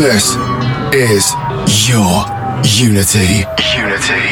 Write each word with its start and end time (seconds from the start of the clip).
This 0.00 0.34
is 0.94 1.34
your 1.86 2.24
Unity. 2.64 3.44
Unity. 3.76 4.28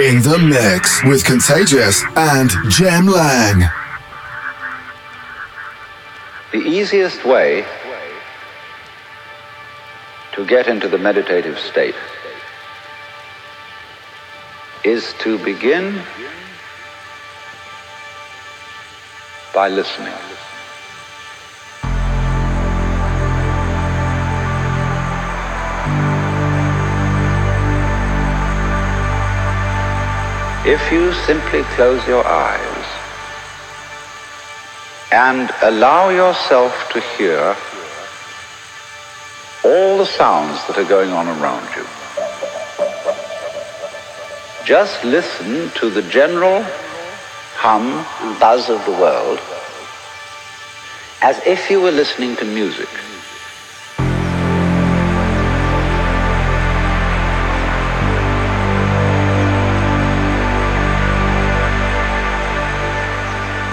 In 0.00 0.22
the 0.22 0.38
mix 0.38 1.02
with 1.02 1.24
Contagious 1.24 2.04
and 2.14 2.50
Jem 2.70 3.08
Lang. 3.08 3.68
The 6.52 6.58
easiest 6.58 7.24
way 7.24 7.66
to 10.34 10.46
get 10.46 10.68
into 10.68 10.86
the 10.86 10.98
meditative 10.98 11.58
state 11.58 11.96
is 14.84 15.14
to 15.18 15.36
begin 15.44 16.00
by 19.52 19.68
listening. 19.68 20.35
If 30.66 30.90
you 30.90 31.12
simply 31.12 31.62
close 31.76 32.04
your 32.08 32.26
eyes 32.26 32.86
and 35.12 35.48
allow 35.62 36.08
yourself 36.08 36.74
to 36.90 37.00
hear 37.16 37.56
all 39.62 39.98
the 39.98 40.06
sounds 40.06 40.58
that 40.66 40.76
are 40.76 40.88
going 40.88 41.10
on 41.10 41.28
around 41.28 41.68
you, 41.76 41.86
just 44.66 45.04
listen 45.04 45.70
to 45.78 45.88
the 45.88 46.02
general 46.02 46.64
hum 47.54 48.04
and 48.22 48.40
buzz 48.40 48.68
of 48.68 48.84
the 48.86 48.90
world 48.90 49.38
as 51.22 51.38
if 51.46 51.70
you 51.70 51.80
were 51.80 51.92
listening 51.92 52.34
to 52.38 52.44
music. 52.44 52.88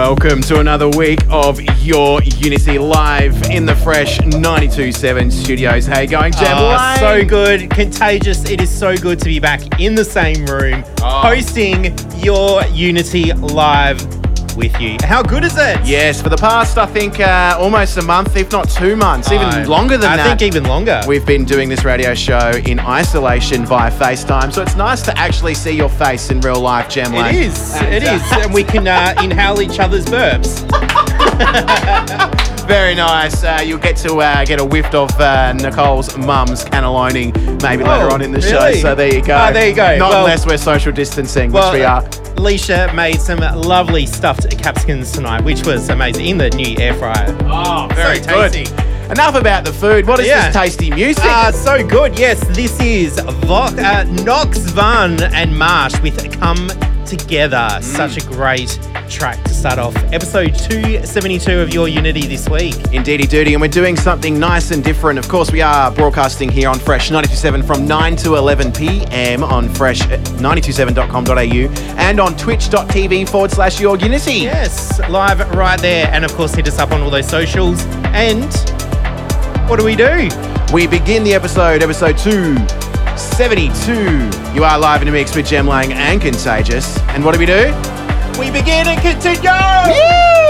Welcome 0.00 0.40
to 0.44 0.60
another 0.60 0.88
week 0.88 1.20
of 1.28 1.60
your 1.84 2.22
Unity 2.22 2.78
Live 2.78 3.50
in 3.50 3.66
the 3.66 3.76
fresh 3.76 4.18
92.7 4.20 5.30
studios. 5.30 5.84
Hey, 5.84 6.06
going, 6.06 6.32
Jem? 6.32 6.56
Oh, 6.56 6.74
ah, 6.74 6.96
so 6.98 7.22
good. 7.22 7.68
Contagious. 7.68 8.48
It 8.48 8.62
is 8.62 8.70
so 8.70 8.96
good 8.96 9.18
to 9.18 9.26
be 9.26 9.38
back 9.38 9.78
in 9.78 9.94
the 9.94 10.04
same 10.04 10.46
room 10.46 10.84
Oh. 11.02 11.20
hosting 11.20 11.94
your 12.16 12.64
Unity 12.68 13.34
Live 13.34 14.00
with 14.56 14.78
you. 14.80 14.96
How 15.02 15.22
good 15.22 15.44
is 15.44 15.56
it? 15.56 15.78
Yes, 15.84 16.20
for 16.20 16.28
the 16.28 16.36
past, 16.36 16.78
I 16.78 16.86
think, 16.86 17.20
uh, 17.20 17.56
almost 17.58 17.96
a 17.98 18.02
month, 18.02 18.36
if 18.36 18.50
not 18.52 18.68
two 18.68 18.96
months, 18.96 19.30
even 19.32 19.46
Uh, 19.48 19.64
longer 19.66 19.96
than 19.96 20.10
I 20.10 20.16
that. 20.16 20.26
I 20.26 20.28
think 20.30 20.42
even 20.42 20.64
longer. 20.64 21.00
We've 21.06 21.24
been 21.26 21.44
doing 21.44 21.68
this 21.68 21.84
radio 21.84 22.14
show 22.14 22.50
in 22.66 22.78
isolation 22.80 23.64
via 23.66 23.90
FaceTime, 23.90 24.52
so 24.52 24.62
it's 24.62 24.76
nice 24.76 25.02
to 25.02 25.16
actually 25.18 25.54
see 25.54 25.72
your 25.72 25.88
face 25.88 26.30
in 26.30 26.40
real 26.40 26.60
life. 26.60 26.80
Lang. 26.96 27.14
it 27.14 27.34
is. 27.34 27.74
And, 27.76 27.94
It 27.94 28.04
uh, 28.08 28.14
is. 28.14 28.22
And 28.44 28.54
we 28.54 28.64
can 28.64 28.88
uh, 28.88 29.14
inhale 29.22 29.60
each 29.60 29.78
other's 29.78 30.06
burps. 30.06 30.64
Very 32.70 32.94
nice. 32.94 33.42
Uh, 33.42 33.60
you'll 33.64 33.78
get 33.80 33.96
to 33.98 34.16
uh, 34.20 34.44
get 34.44 34.60
a 34.60 34.64
whiff 34.64 34.94
of 34.94 35.10
uh, 35.20 35.52
Nicole's 35.54 36.16
mum's 36.16 36.64
cannelloni 36.64 37.34
maybe 37.62 37.82
later 37.82 38.04
Oh, 38.08 38.14
on 38.14 38.22
in 38.22 38.30
the 38.30 38.40
show. 38.40 38.72
So 38.74 38.94
there 38.94 39.12
you 39.12 39.22
go. 39.22 39.34
Ah, 39.36 39.50
there 39.50 39.68
you 39.68 39.74
go. 39.74 39.96
Not 39.98 40.10
Well- 40.10 40.24
unless 40.24 40.46
we're 40.46 40.56
social 40.56 40.92
distancing, 40.92 41.50
Well, 41.50 41.72
which 41.72 41.80
we 41.80 41.84
are. 41.84 42.02
Leisha 42.36 42.94
made 42.94 43.20
some 43.20 43.40
lovely 43.40 44.06
stuffed 44.06 44.48
capsicums 44.58 45.10
tonight, 45.12 45.42
which 45.44 45.66
was 45.66 45.88
amazing 45.88 46.26
in 46.26 46.38
the 46.38 46.48
new 46.50 46.76
air 46.78 46.94
fryer. 46.94 47.36
Oh, 47.42 47.88
very 47.94 48.20
tasty. 48.20 48.66
Enough 49.10 49.34
about 49.34 49.64
the 49.64 49.72
food. 49.72 50.06
What 50.06 50.20
is 50.20 50.28
Yeah. 50.28 50.46
this 50.46 50.54
tasty 50.56 50.90
music? 50.90 51.24
Ah, 51.26 51.50
so 51.52 51.84
good. 51.84 52.16
Yes, 52.16 52.38
this 52.56 52.78
is 52.80 53.18
Vo- 53.18 53.64
uh, 53.76 54.04
Nox 54.24 54.58
Vahn 54.70 55.20
and 55.34 55.58
Marsh 55.58 55.98
with 56.00 56.16
Come 56.40 56.68
Together. 57.04 57.56
Mm. 57.72 57.82
Such 57.82 58.16
a 58.16 58.20
great 58.28 58.78
track 59.10 59.42
to 59.42 59.52
start 59.52 59.78
off 59.78 59.94
episode 60.12 60.54
272 60.54 61.60
of 61.60 61.74
Your 61.74 61.88
Unity 61.88 62.26
this 62.26 62.48
week. 62.48 62.76
Indeedy 62.92 63.26
duty, 63.26 63.52
and 63.54 63.60
we're 63.60 63.66
doing 63.68 63.96
something 63.96 64.38
nice 64.38 64.70
and 64.70 64.84
different. 64.84 65.18
Of 65.18 65.28
course, 65.28 65.50
we 65.50 65.60
are 65.60 65.90
broadcasting 65.90 66.48
here 66.48 66.68
on 66.68 66.78
Fresh 66.78 67.10
927 67.10 67.64
from 67.64 67.88
9 67.88 68.14
to 68.16 68.36
11 68.36 68.72
p.m. 68.72 69.42
on 69.42 69.68
Fresh 69.68 70.02
uh, 70.02 70.14
at 70.14 70.20
927.com.au 70.20 71.34
and 71.98 72.20
on 72.20 72.36
twitch.tv 72.36 73.28
forward 73.28 73.50
slash 73.50 73.80
your 73.80 73.98
unity. 73.98 74.34
Yes, 74.34 75.00
live 75.10 75.40
right 75.56 75.80
there. 75.80 76.06
And 76.12 76.24
of 76.24 76.32
course, 76.34 76.54
hit 76.54 76.68
us 76.68 76.78
up 76.78 76.92
on 76.92 77.00
all 77.02 77.10
those 77.10 77.28
socials. 77.28 77.84
And 78.14 78.54
what 79.68 79.80
do 79.80 79.84
we 79.84 79.96
do? 79.96 80.28
We 80.72 80.86
begin 80.86 81.24
the 81.24 81.34
episode, 81.34 81.82
episode 81.82 82.16
272. 82.16 84.54
You 84.54 84.62
are 84.64 84.78
live 84.78 85.02
in 85.02 85.08
a 85.08 85.12
mix 85.12 85.34
with 85.34 85.46
Jem 85.46 85.66
Lang 85.66 85.92
and 85.92 86.22
Contagious. 86.22 86.96
And 87.08 87.24
what 87.24 87.34
do 87.34 87.40
we 87.40 87.46
do? 87.46 87.74
We 88.40 88.50
begin 88.50 88.88
and 88.88 88.98
continue! 89.02 89.42
Your 89.42 90.49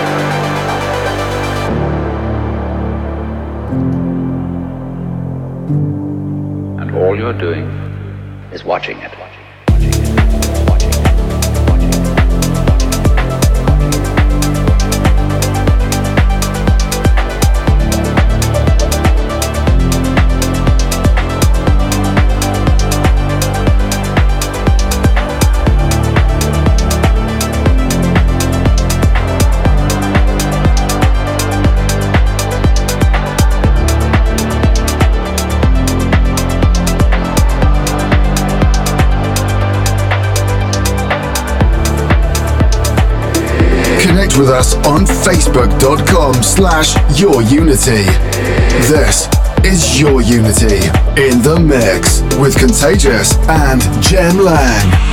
You're 7.21 7.33
doing 7.33 7.67
is 8.51 8.63
watching 8.63 8.97
it. 8.97 9.20
Connect 44.31 44.39
with 44.39 44.49
us 44.49 44.75
on 44.87 45.05
facebook.com 45.05 46.35
slash 46.35 46.95
your 47.19 47.41
unity. 47.41 48.05
This 48.87 49.27
is 49.65 49.99
your 49.99 50.21
unity 50.21 50.87
in 51.21 51.41
the 51.41 51.59
mix 51.59 52.21
with 52.37 52.57
Contagious 52.57 53.35
and 53.49 53.81
Jem 54.01 54.37
Lang. 54.37 55.10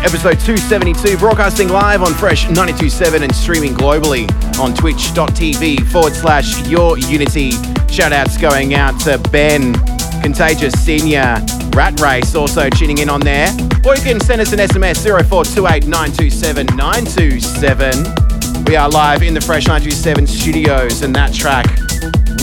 Episode 0.00 0.38
272, 0.40 1.18
broadcasting 1.18 1.68
live 1.68 2.02
on 2.02 2.14
Fresh 2.14 2.44
927 2.44 3.22
and 3.22 3.34
streaming 3.34 3.74
globally 3.74 4.28
on 4.60 4.72
twitch.tv 4.72 5.86
forward 5.90 6.12
slash 6.12 6.66
Your 6.68 6.96
Unity. 6.98 7.50
Shout 7.90 8.12
outs 8.12 8.38
going 8.38 8.74
out 8.74 8.98
to 9.00 9.18
Ben, 9.30 9.74
Contagious 10.22 10.72
Senior, 10.84 11.38
Rat 11.74 12.00
Race 12.00 12.34
also 12.34 12.70
tuning 12.70 12.98
in 12.98 13.08
on 13.08 13.20
there. 13.20 13.48
Or 13.84 13.96
you 13.96 14.02
can 14.02 14.20
send 14.20 14.40
us 14.40 14.52
an 14.52 14.60
SMS 14.60 15.02
0428 15.02 15.86
927 15.86 16.66
927. 16.76 18.64
We 18.66 18.76
are 18.76 18.88
live 18.88 19.22
in 19.22 19.34
the 19.34 19.40
Fresh 19.40 19.66
927 19.66 20.26
studios, 20.26 21.02
and 21.02 21.14
that 21.16 21.34
track, 21.34 21.66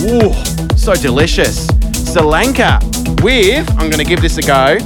ooh, 0.03 0.33
so 0.77 0.93
delicious. 0.93 1.67
Solanca 1.67 2.81
with, 3.23 3.69
I'm 3.71 3.89
going 3.89 4.03
to 4.03 4.03
give 4.03 4.21
this 4.21 4.37
a 4.37 4.41
go, 4.41 4.77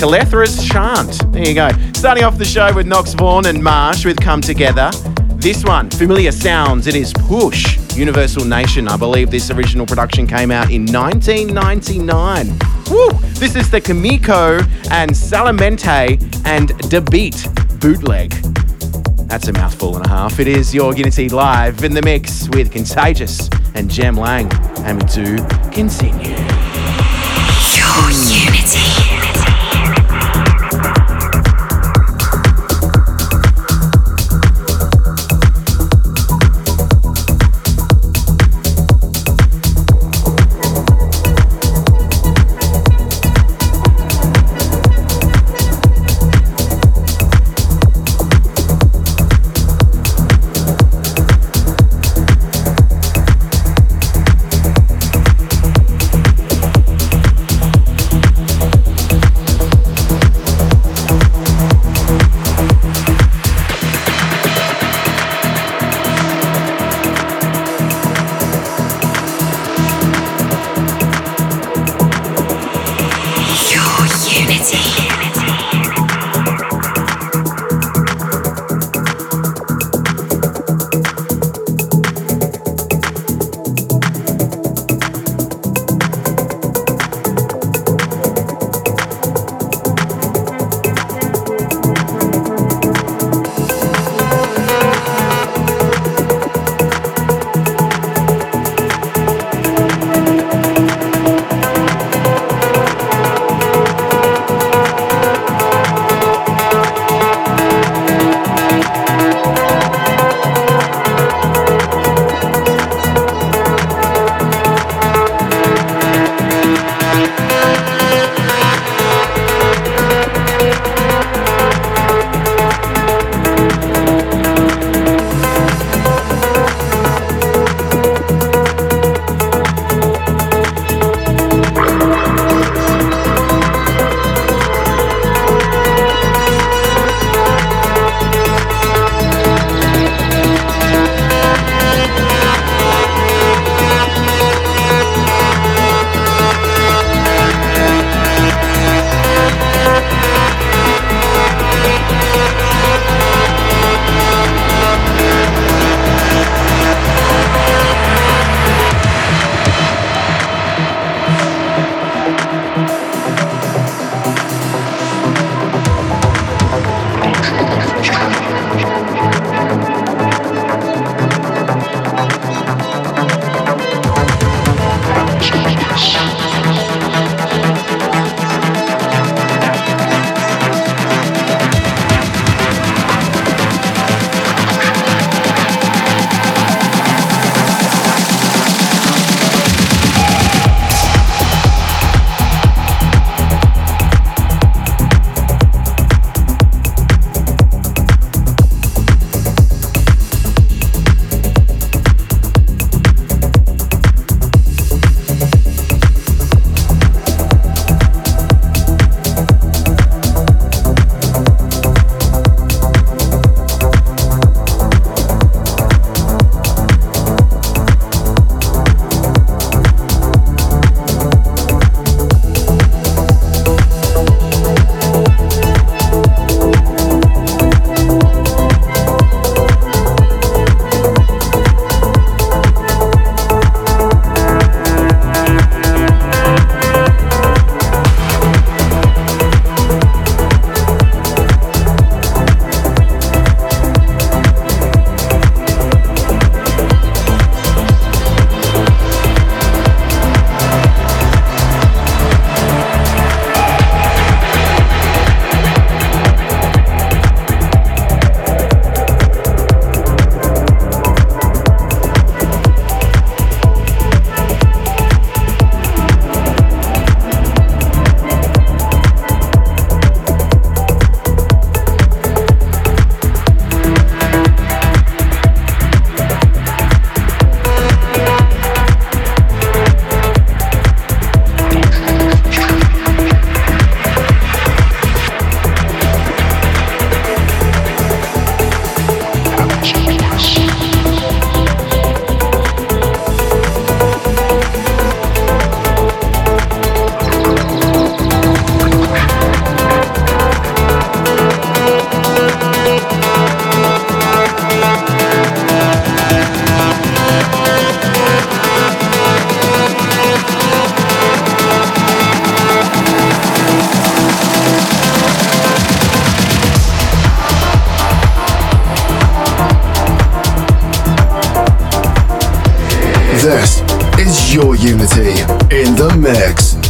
Calathea's 0.00 0.66
Chant. 0.66 1.32
There 1.32 1.46
you 1.46 1.54
go. 1.54 1.68
Starting 2.00 2.24
off 2.24 2.38
the 2.38 2.46
show 2.46 2.74
with 2.74 2.86
Nox 2.86 3.14
Vahn 3.14 3.44
and 3.44 3.62
Marsh 3.62 4.06
with 4.06 4.18
Come 4.18 4.40
Together. 4.40 4.90
This 5.34 5.62
one, 5.64 5.90
familiar 5.90 6.32
sounds, 6.32 6.86
it 6.86 6.96
is 6.96 7.12
Push, 7.12 7.78
Universal 7.94 8.46
Nation. 8.46 8.88
I 8.88 8.96
believe 8.96 9.30
this 9.30 9.50
original 9.50 9.84
production 9.84 10.26
came 10.26 10.50
out 10.50 10.70
in 10.70 10.86
1999. 10.86 12.58
Woo! 12.90 13.10
This 13.34 13.54
is 13.54 13.70
the 13.70 13.82
Kamilko 13.82 14.62
and 14.90 15.10
Sanclemente 15.10 16.18
and 16.46 16.70
Dabeat 16.88 17.80
bootleg. 17.80 18.30
That's 19.28 19.48
a 19.48 19.52
mouthful 19.52 19.96
and 19.96 20.06
a 20.06 20.08
half. 20.08 20.40
It 20.40 20.48
is 20.48 20.74
your 20.74 20.96
Unity 20.96 21.28
live 21.28 21.84
in 21.84 21.92
the 21.92 22.00
mix 22.00 22.48
with 22.48 22.72
Contagious 22.72 23.50
and 23.74 23.90
Jem 23.90 24.16
Lang. 24.16 24.50
And 24.86 25.02
we 25.02 25.08
do 25.10 25.36
continue. 25.70 26.34
Your 27.76 28.49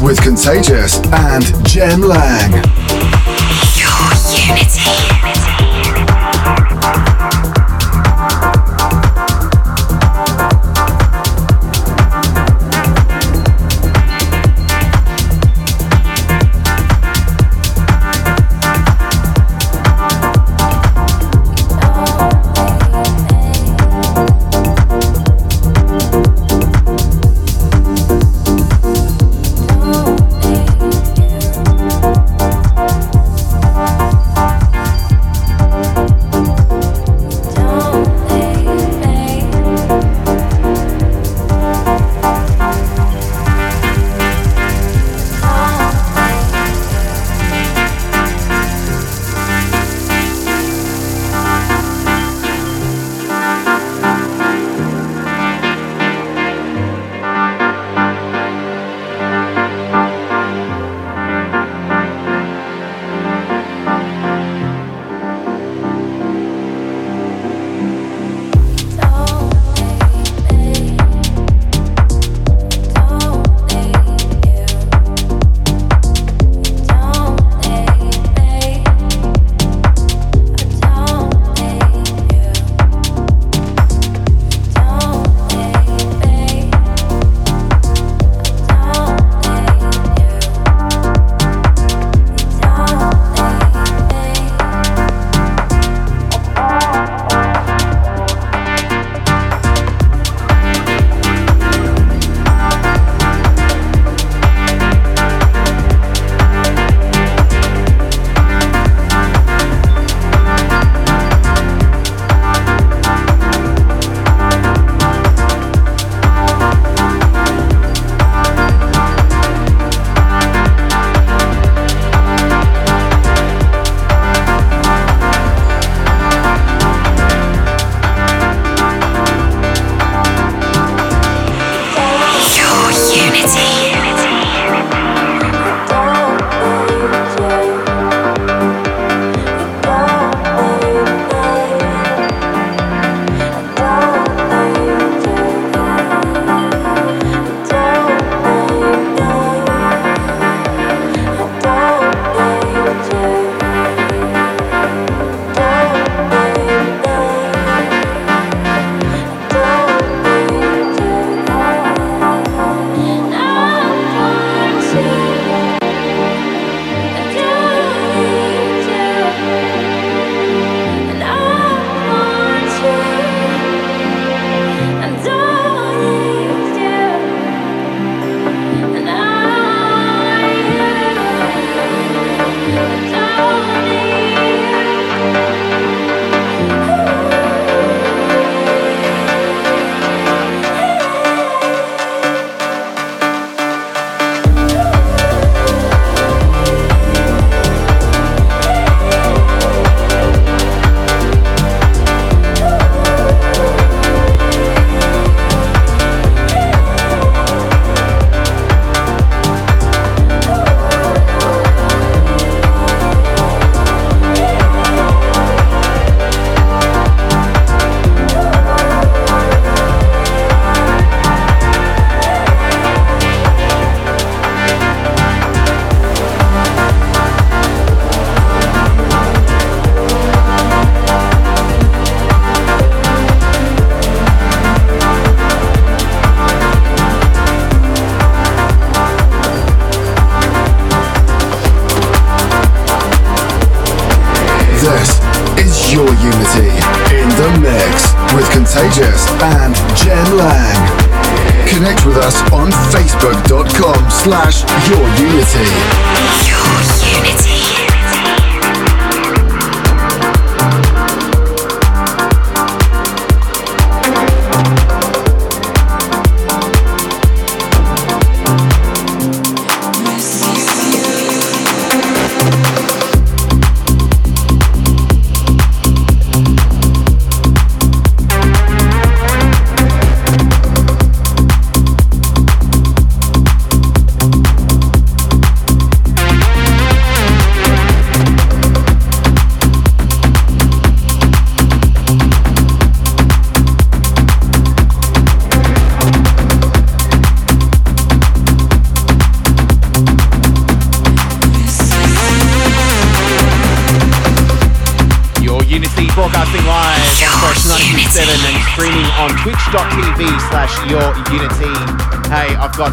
with 0.01 0.21
Contagious 0.23 0.99
and 1.13 1.45
Jem 1.67 2.01
Lang. 2.01 2.90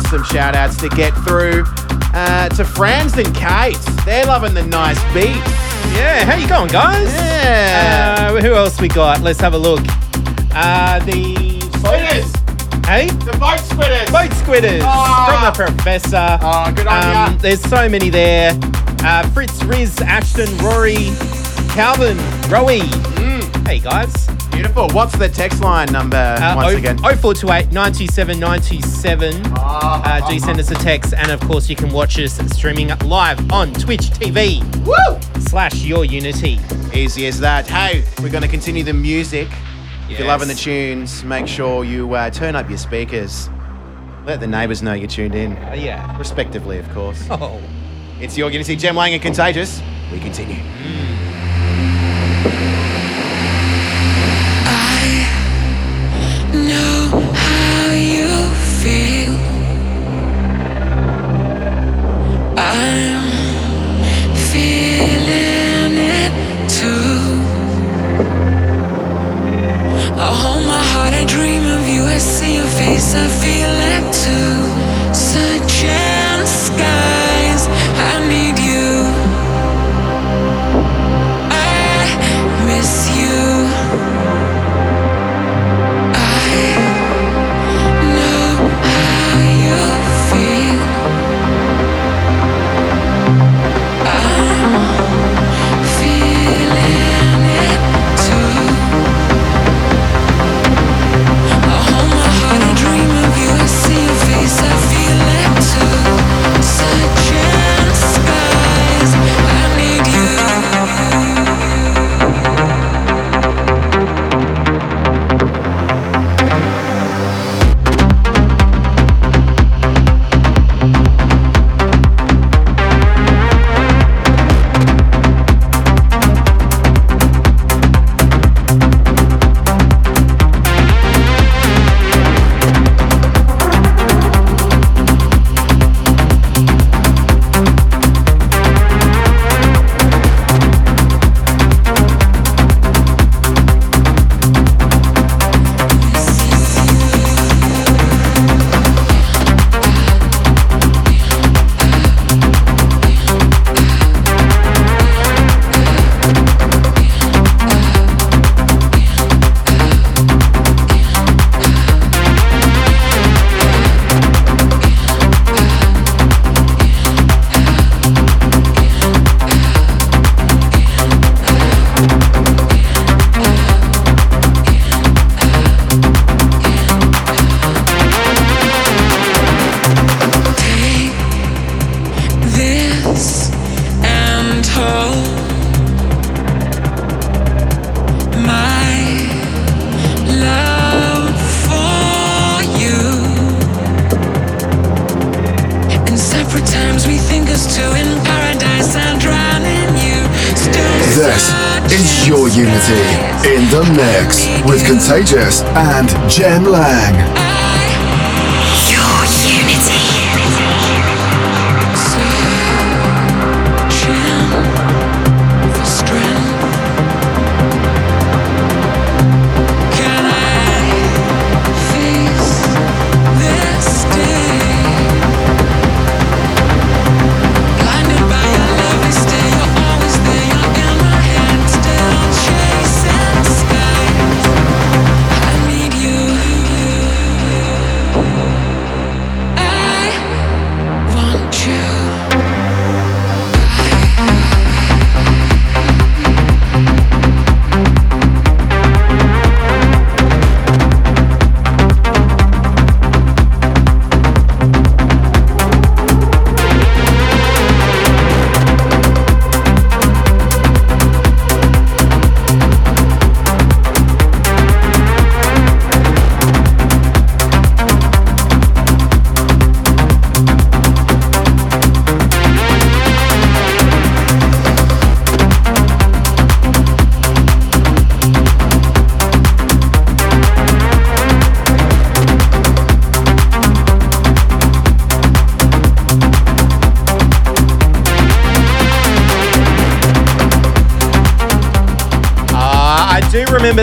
Some 0.10 0.24
shout 0.24 0.56
outs 0.56 0.78
to 0.78 0.89
get 0.89 1.13
through. 1.28 1.63
Uh, 2.13 2.50
to 2.50 2.63
Franz 2.65 3.17
and 3.17 3.34
Kate. 3.36 3.78
They're 4.06 4.26
loving 4.26 4.54
the 4.54 4.63
nice 4.63 5.02
beat. 5.13 5.36
Yeah, 5.96 6.26
how 6.26 6.36
you 6.36 6.48
going, 6.48 6.70
guys? 6.70 7.13
Yeah. 7.13 8.30
Uh, 8.32 8.41
who 8.41 8.54
else 8.54 8.80
we 8.82 8.88
got? 8.88 9.22
Let's 9.22 9.39
have 9.41 9.54
a 9.54 9.58
look. 9.58 9.82
Uh, 10.54 11.00
the 11.06 11.58
Squitters! 11.78 12.86
hey, 12.88 13.08
The 13.08 13.38
boat 13.38 13.60
squitters! 13.60 14.12
boat 14.12 14.32
squitters 14.32 14.82
Ah. 14.84 15.54
from 15.56 15.65
the 15.67 15.72
professor. 15.72 16.39
Oh, 16.41 16.72
good 16.74 16.88
on 16.88 17.04
Um, 17.04 17.12
ya. 17.34 17.38
there's 17.39 17.62
so 17.62 17.88
many 17.88 18.10
there. 18.10 18.58
Uh, 19.04 19.24
Fritz, 19.30 19.62
Riz, 19.63 20.02
Ashton, 20.02 20.58
Rory, 20.58 21.12
Calvin, 21.76 22.17
Rowie. 22.50 22.88
Hey 23.67 23.80
guys. 23.80 24.26
Beautiful. 24.58 24.88
What's 24.89 25.15
the 25.17 25.30
text 25.30 25.62
line 25.62 25.91
number 25.91 26.17
Uh, 26.17 26.56
once 26.56 26.74
oh- 26.74 26.78
again? 26.78 26.98
0428 26.98 27.72
927 27.72 28.39
927. 28.39 29.41
Ah, 29.58 30.02
Uh, 30.24 30.30
do 30.30 30.39
send 30.39 30.60
us 30.60 30.72
a 30.72 30.76
text, 30.76 31.13
and 31.15 31.30
of 31.32 31.39
course, 31.41 31.70
you 31.70 31.76
can 31.76 31.91
watch 31.91 32.17
us 32.20 32.39
streaming 32.56 32.91
live 33.06 33.39
on 33.52 33.72
Twitch 33.74 34.10
TV 34.10 34.63
Woo! 34.84 35.20
slash 35.41 35.76
Your 35.84 36.06
Unity. 36.06 36.60
Easy 36.93 37.28
as 37.28 37.39
that. 37.39 37.67
Hey, 37.67 38.04
we're 38.22 38.30
going 38.30 38.41
to 38.41 38.48
continue 38.50 38.84
the 38.84 38.93
music. 38.93 39.48
If 40.10 40.17
you're 40.20 40.28
loving 40.28 40.48
the 40.48 40.56
tunes, 40.56 41.24
make 41.24 41.48
sure 41.48 41.84
you 41.84 42.12
uh, 42.15 42.30
turn 42.32 42.56
up 42.56 42.67
your 42.70 42.78
speakers. 42.80 43.50
Let 44.26 44.39
the 44.39 44.48
neighbours 44.48 44.82
know 44.82 44.93
you're 44.93 45.08
tuned 45.08 45.36
in, 45.36 45.54
Uh, 45.58 45.76
yeah. 45.78 46.17
respectively, 46.17 46.80
of 46.80 46.89
course. 46.93 47.24
Oh. 47.32 47.60
It's 48.20 48.36
your 48.36 48.50
Unity 48.50 48.76
Jem 48.76 48.96
Lang 48.96 49.13
and 49.13 49.22
Contagious. 49.22 49.80
We 50.12 50.20
continue. 50.20 50.58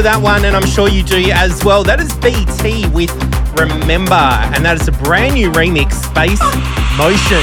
That 0.05 0.21
one, 0.21 0.45
and 0.45 0.55
I'm 0.55 0.67
sure 0.67 0.87
you 0.88 1.03
do 1.03 1.17
as 1.33 1.64
well. 1.64 1.83
That 1.83 1.99
is 1.99 2.12
BT 2.21 2.87
with 2.93 3.09
Remember, 3.57 4.14
and 4.53 4.61
that 4.64 4.77
is 4.79 4.87
a 4.88 4.93
brand 4.93 5.35
new 5.35 5.49
remix, 5.53 5.93
Space 5.97 6.43
Motion. 7.01 7.40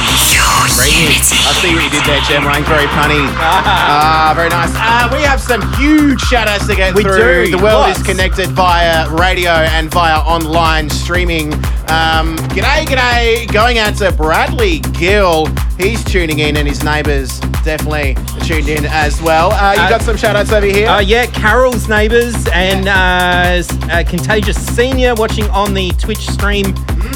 Remix. 0.77 1.33
I 1.33 1.57
see 1.57 1.73
what 1.73 1.81
you 1.83 1.89
did 1.89 2.05
there, 2.05 2.21
Jem 2.29 2.45
Lang. 2.45 2.63
Very 2.65 2.85
punny. 2.93 3.17
Ah, 3.73 4.33
very 4.35 4.49
nice. 4.49 4.69
Uh, 4.75 5.09
we 5.15 5.23
have 5.23 5.41
some 5.41 5.61
huge 5.73 6.19
shout 6.21 6.47
outs 6.47 6.67
to 6.67 6.75
get 6.75 6.93
We 6.93 7.01
through. 7.03 7.45
do, 7.45 7.57
The 7.57 7.63
world 7.63 7.87
lots. 7.89 7.99
is 7.99 8.05
connected 8.05 8.47
via 8.49 9.09
radio 9.09 9.51
and 9.51 9.89
via 9.89 10.19
online 10.19 10.89
streaming. 10.89 11.53
Um, 11.89 12.37
g'day, 12.53 12.85
g'day. 12.85 13.51
Going 13.51 13.79
out 13.79 13.95
to 13.97 14.11
Bradley 14.11 14.79
Gill. 14.99 15.47
He's 15.79 16.03
tuning 16.03 16.39
in, 16.39 16.57
and 16.57 16.67
his 16.67 16.83
neighbours 16.83 17.39
definitely 17.65 18.15
tuned 18.51 18.67
in 18.69 18.85
as 18.85 19.21
well. 19.21 19.51
Uh, 19.51 19.73
you 19.73 19.79
Uh, 19.81 19.89
got 19.89 20.01
some 20.01 20.17
shout 20.17 20.35
outs 20.35 20.51
over 20.51 20.65
here? 20.65 20.87
Uh, 20.87 20.99
yeah, 20.99 21.25
Carol's 21.27 21.87
neighbours 21.87 22.35
and 22.53 22.87
uh, 22.87 23.63
uh, 23.91 24.03
Contagious 24.07 24.57
Senior 24.75 25.15
watching 25.15 25.49
on 25.51 25.73
the 25.73 25.91
Twitch 25.91 26.27
stream 26.29 26.65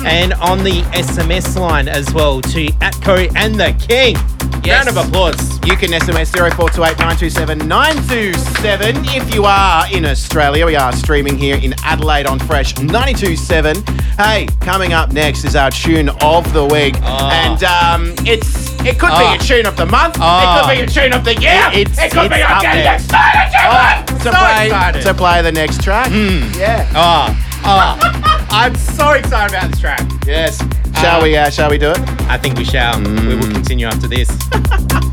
and 0.06 0.34
on 0.36 0.64
the 0.64 0.82
SMS 0.94 1.60
line 1.60 1.88
as 1.88 2.14
well 2.14 2.42
to 2.42 2.68
Atco 2.80 3.30
and 3.36 3.56
the 3.56 3.74
King. 3.88 4.16
Yes. 4.64 4.86
Round 4.86 4.98
of 4.98 5.08
applause. 5.08 5.60
You 5.68 5.76
can 5.76 5.92
SMS 5.92 6.32
0428 6.34 6.98
927 6.98 7.68
927 7.68 8.96
if 9.10 9.34
you 9.36 9.46
are 9.46 9.86
in 9.92 10.06
Australia. 10.06 10.66
We 10.66 10.76
are 10.76 10.92
streaming 10.94 11.38
here 11.38 11.58
in 11.58 11.74
Adelaide 11.84 12.26
on 12.26 12.40
Fresh 12.40 12.78
927. 12.78 13.84
Hey, 14.18 14.48
coming 14.62 14.94
up 14.94 15.12
next 15.12 15.44
is 15.44 15.56
our 15.58 15.70
tune 15.70 16.08
of 16.22 16.52
the 16.54 16.64
week. 16.66 16.96
Oh. 17.04 17.30
And 17.32 17.62
um, 17.66 18.14
it's 18.26 18.74
it 18.86 18.98
could 18.98 19.10
Oh. 19.12 19.20
be 19.20 19.26
ah. 19.26 19.36
a 19.36 19.44
tune 19.44 19.66
of 19.66 19.76
the 19.76 19.86
month. 19.86 20.16
Oh. 20.20 20.40
It 20.40 20.48
could 20.56 20.66
ah. 20.66 20.74
be 20.74 20.80
a 20.82 20.88
tune 20.88 21.14
of 21.14 21.26
the 21.26 21.36
year. 21.36 21.70
It- 21.74 21.90
it's- 21.90 22.00
it 22.00 22.12
could 22.14 22.30
be 22.30 22.42
I'm 22.42 22.56
up 22.58 22.62
getting 22.62 22.84
there. 22.84 22.96
excited, 22.96 23.52
Oh, 23.58 24.16
to 24.16 24.24
so 24.24 24.32
play 24.32 24.66
excited. 24.68 25.02
to 25.04 25.14
play 25.14 25.42
the 25.42 25.52
next 25.52 25.82
track. 25.84 26.08
Hmm. 26.08 26.50
Yeah. 26.58 26.88
Oh, 26.96 27.36
oh. 27.66 28.48
I'm 28.52 28.74
so 28.76 29.12
excited 29.12 29.54
about 29.56 29.70
this 29.72 29.80
track. 29.82 30.02
Yes. 30.26 30.64
Shall 31.02 31.20
Uh, 31.20 31.24
we 31.24 31.36
uh, 31.36 31.50
shall 31.50 31.70
we 31.70 31.78
do 31.78 31.90
it? 31.92 32.00
I 32.30 32.38
think 32.38 32.58
we 32.58 32.64
shall. 32.64 32.98
We 33.02 33.36
will 33.36 33.46
hmm. 33.46 33.52
continue 33.52 33.88
after 33.88 34.08
this. 34.08 34.30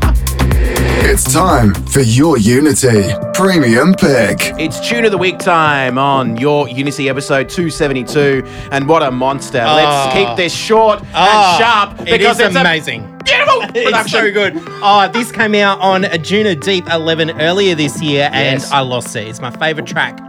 It's 0.95 1.31
time 1.31 1.73
for 1.73 2.01
your 2.01 2.37
Unity 2.37 3.03
Premium 3.33 3.93
Pick. 3.93 4.37
It's 4.59 4.79
tune 4.87 5.05
of 5.05 5.11
the 5.11 5.17
week 5.17 5.37
time 5.37 5.97
on 5.97 6.37
your 6.37 6.67
Unity 6.69 7.09
episode 7.09 7.49
272. 7.49 8.43
And 8.71 8.87
what 8.87 9.03
a 9.03 9.11
monster. 9.11 9.61
Ah. 9.63 9.75
Let's 9.75 10.15
Oh. 10.15 10.19
keep 10.27 10.37
this 10.37 10.53
short 10.55 10.99
Oh, 10.99 11.05
and 11.05 11.09
ah. 11.15 11.57
sharp 11.59 12.05
because 12.05 12.39
is 12.39 12.47
it's 12.47 12.55
amazing. 12.55 13.03
a 13.19 13.23
beautiful 13.23 13.61
It's 13.75 14.11
so 14.11 14.31
good. 14.31 14.53
Oh, 14.81 15.09
this 15.11 15.31
came 15.31 15.55
out 15.55 15.79
on 15.79 16.03
Anjunadeep 16.03 16.91
11 16.91 17.41
earlier 17.41 17.75
this 17.75 18.01
year, 18.01 18.29
and 18.31 18.59
Yes. 18.61 18.71
I 18.71 18.79
lost 18.81 19.15
it. 19.15 19.27
It's 19.27 19.41
my 19.41 19.51
favorite 19.51 19.85
track 19.87 20.19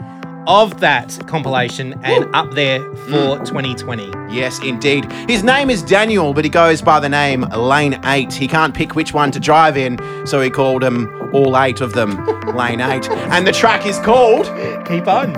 of 0.47 0.81
that 0.81 1.19
compilation, 1.27 1.99
and 2.03 2.27
up 2.35 2.53
there 2.55 2.81
for 3.09 3.39
Mm. 3.39 3.45
2020. 3.47 4.11
Yes, 4.31 4.59
indeed. 4.63 5.11
His 5.29 5.43
name 5.43 5.71
is 5.71 5.83
Daniel, 5.83 6.35
but 6.35 6.45
he 6.45 6.51
goes 6.51 6.83
by 6.83 7.01
the 7.01 7.09
name 7.09 7.43
Lane 7.57 7.99
8. 8.05 8.33
He 8.33 8.47
can't 8.49 8.75
pick 8.75 8.95
which 8.95 9.15
one 9.15 9.31
to 9.31 9.41
drive 9.41 9.77
in, 9.77 9.99
so 10.27 10.41
he 10.41 10.51
called 10.51 10.83
them 10.83 11.11
all 11.33 11.57
eight 11.59 11.81
of 11.81 11.93
them 11.95 12.11
Lane 12.55 12.81
8. 12.81 13.09
And 13.11 13.47
the 13.47 13.53
track 13.53 13.87
is 13.87 13.99
called 14.01 14.47
Keep 14.87 15.09
on. 15.09 15.33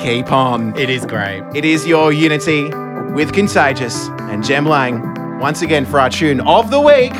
Keep 0.00 0.32
On. 0.32 0.74
It 0.78 0.88
is 0.88 1.04
great. 1.04 1.42
It 1.54 1.64
is 1.64 1.86
your 1.86 2.10
Unity 2.12 2.70
with 3.12 3.32
Contagious 3.34 4.08
and 4.30 4.42
Jem 4.42 4.64
Lang. 4.66 5.38
Once 5.38 5.60
again 5.62 5.84
for 5.84 6.00
our 6.00 6.08
tune 6.08 6.40
of 6.40 6.70
the 6.70 6.80
week. 6.80 7.12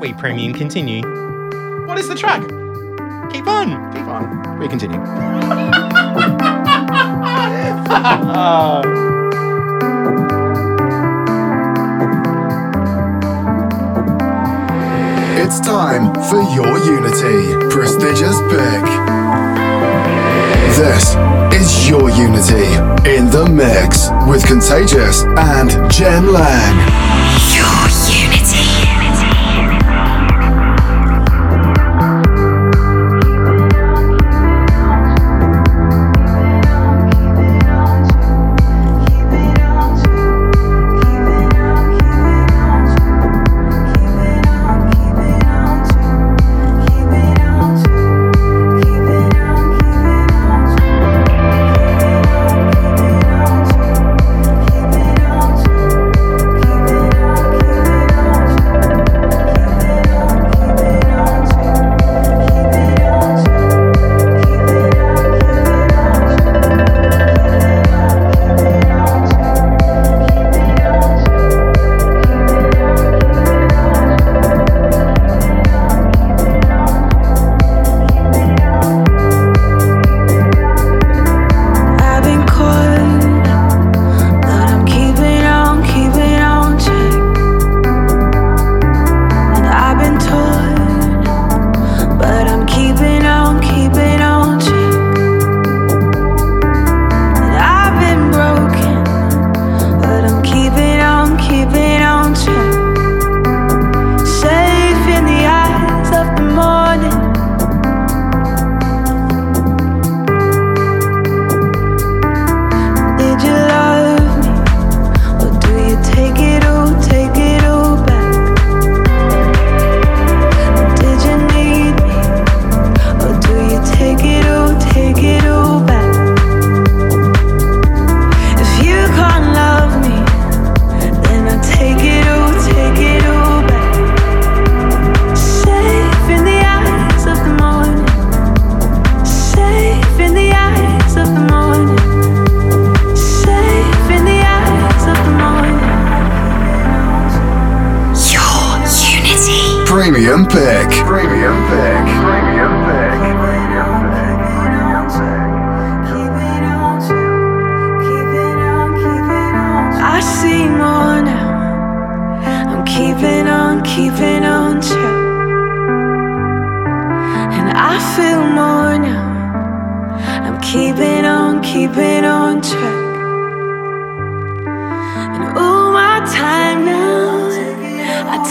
We 0.00 0.12
premium 0.12 0.52
continue. 0.54 1.02
What 1.86 1.98
is 1.98 2.06
the 2.08 2.14
track? 2.14 2.42
Keep 3.32 3.46
on. 3.46 3.92
Keep 3.94 4.06
on. 4.06 4.47
We 4.58 4.66
continue. 4.66 4.98
It's 15.40 15.60
time 15.60 16.12
for 16.28 16.42
your 16.54 16.76
Unity 16.84 17.68
Prestigious 17.70 18.36
Pick. 18.50 18.84
This 20.76 21.14
is 21.54 21.88
your 21.88 22.10
Unity 22.10 22.66
in 23.08 23.30
the 23.30 23.48
mix 23.48 24.08
with 24.28 24.44
Contagious 24.44 25.22
and 25.36 25.70
Jem 25.90 26.32
Lang. 26.32 27.07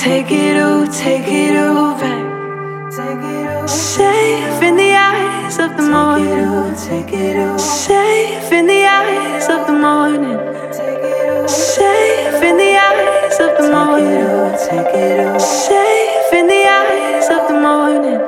Take 0.08 0.32
it 0.32 0.56
all, 0.58 0.88
take 0.88 1.28
it 1.28 1.56
all 1.58 1.94
back. 2.00 2.26
Safe 3.68 4.64
in 4.64 4.76
the 4.78 4.94
eyes 4.96 5.60
of 5.60 5.76
the 5.76 5.84
morning. 5.84 6.76
Take 6.88 7.14
it 7.14 7.38
all, 7.38 7.60
safe 7.60 8.52
in 8.52 8.66
the 8.68 8.84
eyes 8.86 9.48
of 9.56 9.68
the 9.68 9.74
morning. 9.74 10.40
Safe 11.48 12.42
in 12.50 12.56
the 12.64 12.74
eyes 12.88 13.38
of 13.46 13.52
the 13.60 13.68
morning. 13.76 14.56
Take 14.70 14.96
it 14.96 15.20
all, 15.28 15.40
safe 15.40 16.34
in 16.40 16.48
the 16.48 16.64
eyes 16.80 17.28
of 17.38 17.42
the 17.50 17.60
morning. 17.68 18.20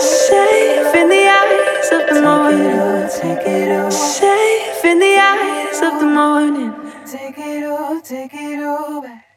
Safe 0.00 0.94
in 1.00 1.08
the 1.14 1.24
eyes 1.40 1.88
of 1.96 2.02
the 2.14 2.20
morning. 2.22 3.08
Take 3.20 3.46
it 3.46 3.70
all, 3.78 3.90
safe 3.90 4.84
in 4.84 4.98
the 5.00 5.14
eyes 5.32 5.80
of 5.88 5.94
the 6.00 6.10
morning. 6.20 6.70
Take 7.04 7.38
it 7.38 7.64
all, 7.64 8.00
take 8.00 8.34
it 8.34 8.62
all 8.62 9.02
back. 9.02 9.27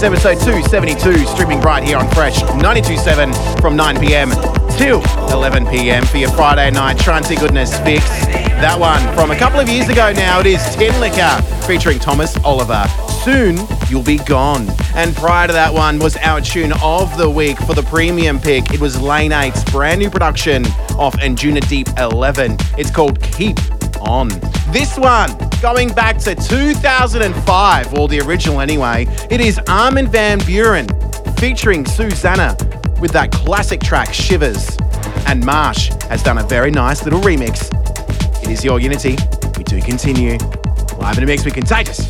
Contagious, 0.00 0.24
episode 0.24 0.44
272, 0.46 1.26
streaming 1.26 1.60
right 1.60 1.82
here 1.84 1.98
on 1.98 2.08
Fresh 2.12 2.40
927 2.40 3.32
from 3.60 3.76
9 3.76 4.00
pm 4.00 4.30
till 4.78 5.02
11 5.30 5.66
pm 5.66 6.04
for 6.06 6.16
your 6.16 6.30
Friday 6.30 6.70
night 6.70 6.98
Trancy 6.98 7.36
Goodness 7.36 7.78
fix. 7.80 8.04
That 8.62 8.78
one 8.78 9.00
from 9.14 9.30
a 9.30 9.36
couple 9.36 9.60
of 9.60 9.68
years 9.68 9.88
ago 9.88 10.12
now, 10.12 10.40
it 10.40 10.46
is 10.46 10.60
Tinlicker 10.76 11.66
featuring 11.66 11.98
Thomas 11.98 12.36
Oliver. 12.44 12.84
Soon 13.24 13.58
You'll 13.90 14.02
Be 14.02 14.16
Gone. 14.18 14.66
And 14.94 15.14
prior 15.14 15.46
to 15.46 15.52
that 15.52 15.72
one 15.72 15.98
was 15.98 16.16
our 16.18 16.40
tune 16.40 16.72
of 16.82 17.16
the 17.18 17.28
week 17.28 17.58
for 17.58 17.74
the 17.74 17.82
premium 17.82 18.40
pick. 18.40 18.72
It 18.72 18.80
was 18.80 19.00
Lane 19.00 19.32
8's 19.32 19.64
brand 19.70 20.00
new 20.00 20.08
production 20.08 20.64
off 20.96 21.14
Anjunadeep 21.16 21.98
11. 22.12 22.56
It's 22.78 22.90
called 22.90 23.20
Keep 23.22 23.58
On. 24.00 24.28
This 24.72 24.96
one, 24.96 25.30
going 25.60 25.92
back 25.92 26.16
to 26.18 26.34
2005, 26.34 27.94
or 27.94 28.08
the 28.08 28.20
original 28.20 28.60
anyway, 28.60 29.06
it 29.30 29.40
is 29.40 29.58
Armin 29.68 30.08
Van 30.08 30.40
Buuren 30.40 30.88
featuring 31.38 31.84
Susana 31.84 32.56
with 33.00 33.12
that 33.12 33.30
classic 33.30 33.80
track 33.80 34.12
Shivers. 34.12 34.76
And 35.26 35.44
Marsh 35.44 35.90
has 36.08 36.22
done 36.22 36.38
a 36.38 36.44
very 36.44 36.70
nice 36.70 37.04
little 37.04 37.20
remix. 37.20 37.70
It 38.42 38.50
is 38.50 38.64
your 38.64 38.80
Unity. 38.80 39.16
We 39.56 39.64
do 39.64 39.80
continue. 39.80 40.38
Live 40.98 41.18
in 41.18 41.24
a 41.24 41.26
mix 41.26 41.44
with 41.44 41.54
Contagious 41.54 42.09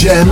Jem 0.00 0.30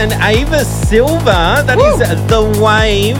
and 0.00 0.12
Ava 0.22 0.64
Silver. 0.64 1.22
That 1.66 1.78
is 1.78 1.98
the 2.28 2.42
wave. 2.62 3.16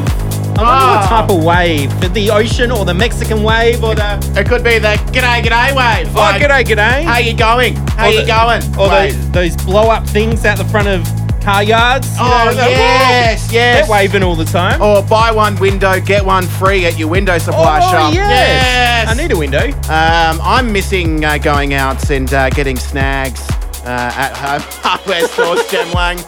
I 0.59 0.63
wonder 0.63 0.63
Ah. 0.63 0.97
what 1.01 1.09
type 1.09 1.31
of 1.31 1.45
wave. 1.45 2.15
The 2.15 2.31
ocean 2.31 2.71
or 2.71 2.85
the 2.85 2.93
Mexican 2.95 3.43
wave 3.43 3.83
or 3.85 3.95
the. 3.95 4.19
It 4.37 4.47
could 4.49 4.65
be 4.65 4.79
the 4.79 4.97
g'day, 5.13 5.43
g'day 5.43 5.75
wave. 5.77 6.09
Oh, 6.17 6.37
g'day, 6.39 6.65
g'day. 6.65 7.05
How 7.05 7.19
you 7.19 7.35
going? 7.35 7.77
How 7.97 8.07
Or 8.07 8.11
you 8.11 8.21
the- 8.23 8.27
going? 8.27 8.63
Or 8.79 8.89
those, 8.89 9.31
those 9.31 9.57
blow 9.65 9.91
up 9.91 10.07
things 10.07 10.45
out 10.45 10.59
the 10.59 10.65
front 10.67 10.89
of 10.89 11.07
car 11.43 11.63
yards. 11.63 12.09
you 12.09 12.17
Oh, 12.25 12.45
know, 12.47 12.55
the- 12.55 12.71
yes, 12.71 13.49
yes. 13.53 13.87
They're 13.87 13.91
waving 13.91 14.23
all 14.23 14.35
the 14.37 14.45
time. 14.45 14.83
Or 14.83 15.03
buy 15.03 15.31
one 15.31 15.57
window, 15.57 15.99
get 16.01 16.25
one 16.25 16.45
free 16.47 16.85
at 16.87 16.99
your 16.99 17.09
window 17.09 17.39
supply 17.39 17.81
Oh, 17.83 17.91
shop. 17.91 18.15
yes. 18.15 18.29
Yes. 18.29 19.09
I 19.09 19.15
need 19.15 19.33
a 19.33 19.37
window. 19.37 19.67
Um, 19.89 20.41
I'm 20.43 20.73
missing 20.73 21.25
uh, 21.25 21.39
going 21.39 21.73
out 21.75 22.11
and 22.11 22.33
uh, 22.35 22.51
getting 22.51 22.77
snags 22.77 23.41
uh, 23.87 24.13
at 24.25 24.37
home 24.37 24.63
hardware 24.83 25.27
stores, 25.29 25.67
Jem 25.71 25.91
Lang. 25.93 26.19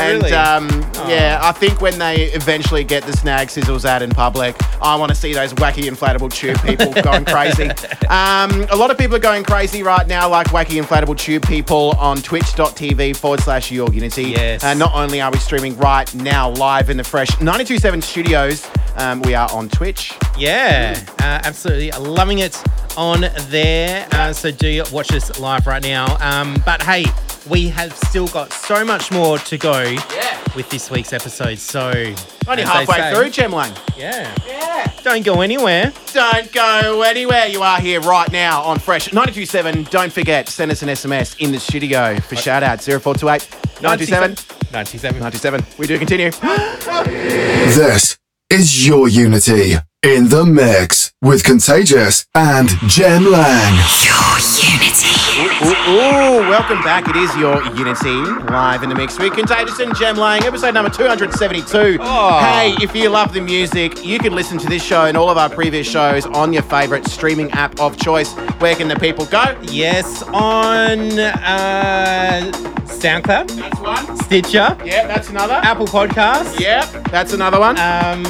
And 0.00 0.22
really? 0.22 0.32
um, 0.32 0.68
Oh. 1.02 1.08
yeah, 1.08 1.38
I 1.42 1.52
think 1.52 1.80
when 1.80 1.98
they 1.98 2.24
eventually 2.32 2.84
get 2.84 3.04
the 3.04 3.12
snag 3.14 3.48
sizzles 3.48 3.86
out 3.86 4.02
in 4.02 4.10
public, 4.10 4.54
I 4.82 4.96
want 4.96 5.08
to 5.10 5.14
see 5.14 5.32
those 5.32 5.54
wacky 5.54 5.84
inflatable 5.88 6.30
tube 6.30 6.60
people 6.62 6.92
going 7.02 7.24
crazy. 7.24 7.70
Um, 8.08 8.66
a 8.70 8.76
lot 8.76 8.90
of 8.90 8.98
people 8.98 9.16
are 9.16 9.20
going 9.20 9.42
crazy 9.44 9.82
right 9.82 10.06
now, 10.06 10.28
like 10.28 10.48
wacky 10.48 10.82
inflatable 10.82 11.16
tube 11.16 11.46
people 11.46 11.94
on 11.98 12.18
twitch.tv 12.18 13.16
forward 13.16 13.40
slash 13.40 13.70
your 13.70 13.90
unity. 13.92 14.24
Yes. 14.24 14.62
Uh, 14.62 14.74
not 14.74 14.92
only 14.94 15.20
are 15.22 15.30
we 15.30 15.38
streaming 15.38 15.76
right 15.78 16.12
now 16.14 16.50
live 16.50 16.90
in 16.90 16.96
the 16.98 17.04
fresh 17.04 17.28
927 17.40 18.02
studios, 18.02 18.68
um, 18.96 19.22
we 19.22 19.34
are 19.34 19.50
on 19.52 19.68
Twitch. 19.70 20.12
Yeah, 20.36 20.98
uh, 21.20 21.40
absolutely 21.44 21.90
loving 21.92 22.40
it 22.40 22.60
on 22.98 23.24
there. 23.48 24.06
Uh, 24.12 24.32
so 24.32 24.50
do 24.50 24.82
watch 24.92 25.12
us 25.12 25.38
live 25.40 25.66
right 25.66 25.82
now. 25.82 26.16
Um, 26.20 26.60
but 26.66 26.82
hey, 26.82 27.04
we 27.50 27.68
have 27.68 27.92
still 27.98 28.28
got 28.28 28.52
so 28.52 28.84
much 28.84 29.10
more 29.10 29.38
to 29.38 29.58
go 29.58 29.94
with 30.54 30.68
this 30.70 30.90
week's 30.90 31.12
episode. 31.12 31.58
So 31.58 31.90
Only 32.48 32.62
halfway 32.62 32.96
say, 32.96 33.14
through, 33.14 33.30
Jem 33.30 33.52
Lang. 33.52 33.72
Yeah, 33.96 34.32
Yeah. 34.46 34.90
don't 35.02 35.24
go 35.24 35.40
anywhere. 35.40 35.92
Don't 36.12 36.50
go 36.52 37.02
anywhere. 37.02 37.46
You 37.46 37.62
are 37.62 37.80
here 37.80 38.00
right 38.00 38.30
now 38.32 38.62
on 38.62 38.78
Fresh 38.78 39.12
927. 39.12 39.84
Don't 39.90 40.12
forget, 40.12 40.48
send 40.48 40.70
us 40.70 40.82
an 40.82 40.88
SMS 40.88 41.36
in 41.40 41.52
the 41.52 41.60
studio 41.60 42.18
for 42.20 42.36
shout 42.36 42.62
out 42.62 42.80
0428 42.82 43.48
927 43.82 44.36
97. 44.72 45.20
97. 45.20 45.66
We 45.78 45.86
do 45.86 45.98
continue. 45.98 46.30
This 47.70 48.18
is 48.50 48.86
your 48.86 49.08
Unity 49.08 49.74
in 50.02 50.28
the 50.28 50.44
mix 50.44 51.12
with 51.22 51.44
Contagious 51.44 52.26
and 52.34 52.68
Jem 52.86 53.30
Lang. 53.30 54.29
Ooh, 55.62 55.66
ooh, 55.66 56.48
welcome 56.48 56.80
back. 56.80 57.06
It 57.06 57.16
is 57.16 57.36
your 57.36 57.62
Unity 57.76 58.08
live 58.50 58.82
in 58.82 58.88
the 58.88 58.94
mix 58.94 59.18
with 59.18 59.34
Contagious 59.34 59.78
and 59.78 59.94
Jem 59.94 60.16
Lang, 60.16 60.42
episode 60.44 60.72
number 60.72 60.88
272. 60.88 61.98
Oh. 62.00 62.38
Hey, 62.40 62.74
if 62.82 62.96
you 62.96 63.10
love 63.10 63.34
the 63.34 63.42
music, 63.42 64.02
you 64.02 64.18
can 64.18 64.32
listen 64.34 64.56
to 64.56 64.66
this 64.66 64.82
show 64.82 65.04
and 65.04 65.18
all 65.18 65.28
of 65.28 65.36
our 65.36 65.50
previous 65.50 65.86
shows 65.86 66.24
on 66.24 66.54
your 66.54 66.62
favorite 66.62 67.06
streaming 67.06 67.50
app 67.50 67.78
of 67.78 67.98
choice. 67.98 68.32
Where 68.58 68.74
can 68.74 68.88
the 68.88 68.98
people 68.98 69.26
go? 69.26 69.54
Yes, 69.64 70.22
on 70.32 71.18
uh, 71.18 72.79
SoundCloud, 72.90 73.48
That's 73.56 73.80
one. 73.80 74.16
Stitcher, 74.18 74.76
Yeah, 74.84 75.06
that's 75.06 75.28
another. 75.30 75.54
Apple 75.54 75.86
Podcasts. 75.86 76.58
Yeah, 76.60 76.84
that's 77.10 77.32
another 77.32 77.58
one. 77.58 77.78
Um, 77.78 78.24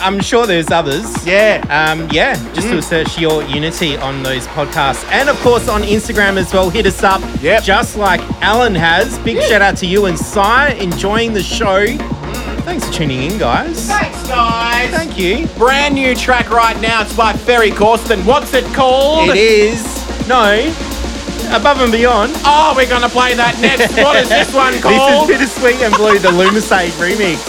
I'm 0.00 0.20
sure 0.20 0.46
there's 0.46 0.70
others. 0.70 1.26
yeah. 1.26 1.64
Um, 1.70 2.08
yeah, 2.10 2.34
just 2.54 2.68
do 2.68 2.78
a 2.78 2.82
search 2.82 3.18
your 3.18 3.42
Unity 3.44 3.96
on 3.96 4.22
those 4.22 4.46
podcasts. 4.48 5.04
And 5.12 5.28
of 5.28 5.36
course 5.40 5.68
on 5.68 5.82
Instagram 5.82 6.36
as 6.36 6.52
well. 6.52 6.70
Hit 6.70 6.86
us 6.86 7.02
up. 7.02 7.20
Yep. 7.42 7.62
Just 7.64 7.96
like 7.96 8.20
Alan 8.42 8.74
has. 8.74 9.18
Big 9.20 9.40
shout 9.42 9.62
out 9.62 9.76
to 9.78 9.86
you 9.86 10.06
and 10.06 10.18
Cy 10.18 10.70
enjoying 10.80 11.32
the 11.32 11.42
show. 11.42 11.86
Thanks 12.64 12.86
for 12.86 12.92
tuning 12.94 13.30
in, 13.30 13.38
guys. 13.38 13.86
Thanks, 13.88 14.26
guys. 14.26 14.90
Thank 14.90 15.18
you. 15.18 15.46
Brand 15.58 15.94
new 15.94 16.14
track 16.14 16.48
right 16.50 16.78
now. 16.80 17.02
It's 17.02 17.14
by 17.14 17.32
Ferry 17.34 17.70
Corsten. 17.70 18.24
What's 18.24 18.54
it 18.54 18.64
called? 18.74 19.28
It 19.30 19.36
is 19.36 19.84
no 20.26 20.72
above 21.52 21.80
and 21.80 21.92
beyond. 21.92 22.32
Oh, 22.44 22.72
we're 22.76 22.88
gonna 22.88 23.08
play 23.08 23.34
that 23.34 23.58
next. 23.60 23.94
what 24.02 24.16
is 24.16 24.28
this 24.28 24.52
one 24.52 24.78
called? 24.80 25.28
This 25.28 25.46
is 25.46 25.58
Bittersweet 25.58 25.82
and 25.82 25.94
Blue, 25.94 26.18
the 26.18 26.28
Lumisade 26.28 26.92
remix. 26.98 27.42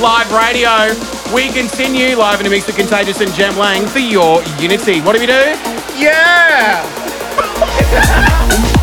Live 0.00 0.30
radio. 0.32 0.94
We 1.34 1.48
continue 1.48 2.16
live 2.16 2.40
in 2.40 2.46
a 2.46 2.50
mix 2.50 2.68
of 2.68 2.76
Contagious 2.76 3.20
and 3.20 3.32
Jem 3.34 3.56
Lang 3.56 3.86
for 3.86 4.00
your 4.00 4.42
Unity. 4.58 5.00
What 5.00 5.14
do 5.14 5.20
we 5.20 5.26
do? 5.26 5.56
Yeah. 5.96 6.82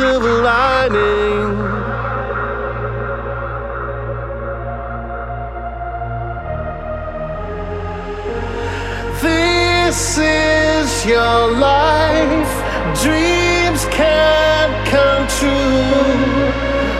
silver 0.00 0.40
lining. 0.42 1.48
This 9.20 10.16
is 10.16 11.04
your 11.04 11.40
life. 11.68 12.52
Dreams 13.02 13.82
can't 13.98 14.74
come 14.94 15.24
true. 15.38 15.92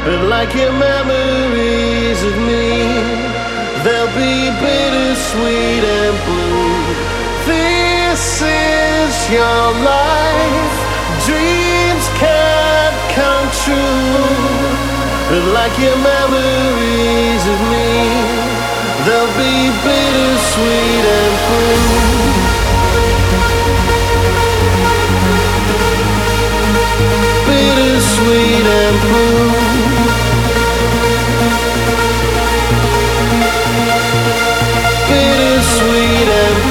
But 0.05 0.21
like 0.35 0.53
your 0.61 0.75
memories 0.89 2.21
of 2.31 2.37
me, 2.49 2.69
they'll 3.83 4.13
be 4.25 4.37
bittersweet 4.63 5.85
and 6.01 6.17
blue. 6.27 6.81
This 7.49 8.43
is 8.43 9.13
your 9.37 9.65
life. 9.89 10.77
Dreams 11.25 11.60
true, 13.65 15.53
like 15.53 15.77
your 15.79 15.97
memories 15.97 17.43
of 17.53 17.61
me, 17.73 17.93
they'll 19.05 19.33
be 19.37 19.71
bittersweet 19.85 21.05
and 21.19 21.35
blue. 21.47 22.11
Bittersweet 27.49 28.67
and 28.81 28.97
blue. 29.05 29.51
Bittersweet 35.09 36.29
and 36.43 36.55
blue. 36.63 36.70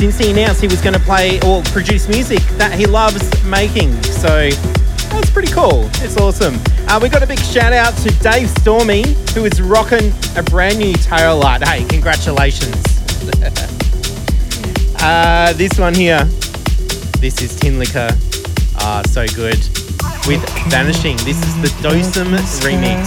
Since 0.00 0.16
he 0.16 0.30
announced 0.30 0.62
he 0.62 0.66
was 0.66 0.80
going 0.80 0.94
to 0.94 1.00
play 1.00 1.38
or 1.42 1.60
produce 1.64 2.08
music 2.08 2.38
that 2.56 2.72
he 2.72 2.86
loves 2.86 3.20
making. 3.44 3.92
So 4.04 4.48
that's 4.48 5.28
pretty 5.28 5.52
cool. 5.52 5.90
It's 5.96 6.16
awesome. 6.16 6.58
Uh, 6.88 6.98
we 7.02 7.10
got 7.10 7.22
a 7.22 7.26
big 7.26 7.38
shout 7.38 7.74
out 7.74 7.94
to 7.98 8.10
Dave 8.20 8.48
Stormy 8.48 9.02
who 9.34 9.44
is 9.44 9.60
rocking 9.60 10.10
a 10.38 10.42
brand 10.42 10.78
new 10.78 10.94
tail 10.94 11.36
light. 11.36 11.68
Hey, 11.68 11.84
congratulations. 11.84 12.72
uh, 15.02 15.52
this 15.52 15.78
one 15.78 15.92
here. 15.92 16.24
This 17.20 17.42
is 17.42 17.60
Tinlicker. 17.60 18.08
Ah, 18.80 19.02
so 19.06 19.26
good 19.26 19.58
with 20.26 20.42
Vanishing. 20.70 21.18
This 21.18 21.36
is 21.44 21.60
the 21.60 21.68
Dosem 21.86 22.38
remix. 22.64 23.04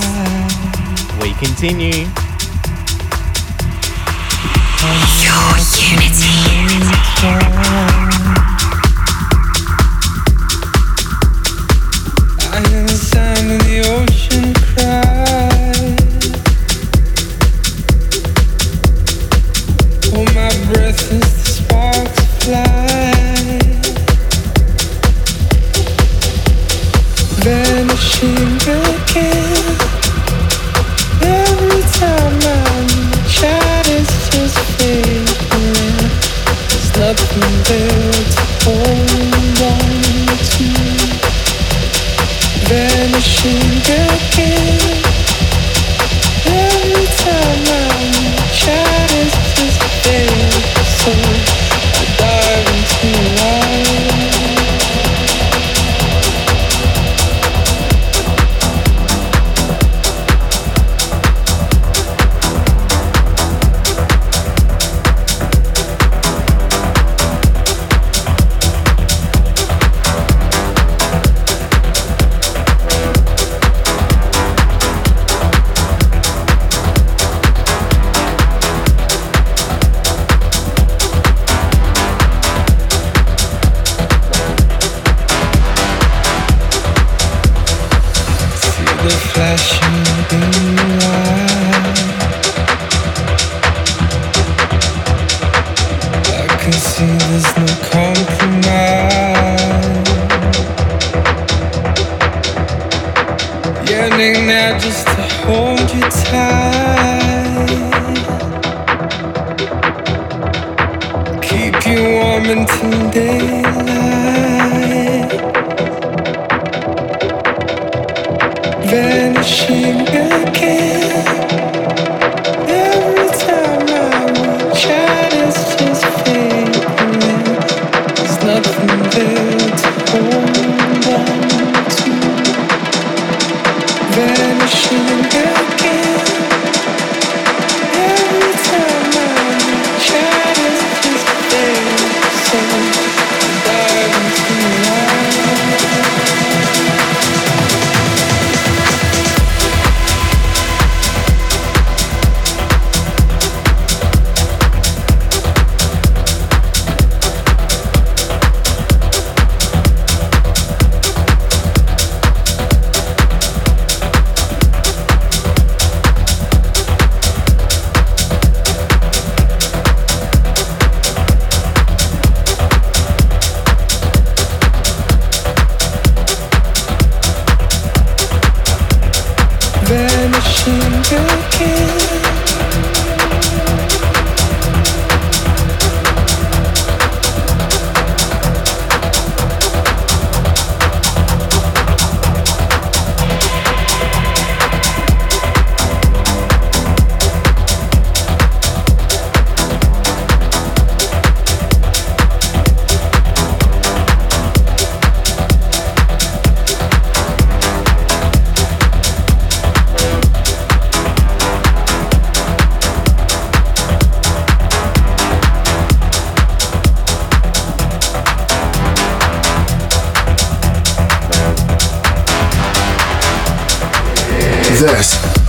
We 1.23 1.33
continue. 1.43 2.05
Your 5.23 5.57
unity. 5.89 6.62
I 7.25 7.27
hear 12.67 12.83
the 12.83 12.97
sound 12.97 13.49
of 13.49 13.59
the 13.63 13.79
ocean 13.87 14.12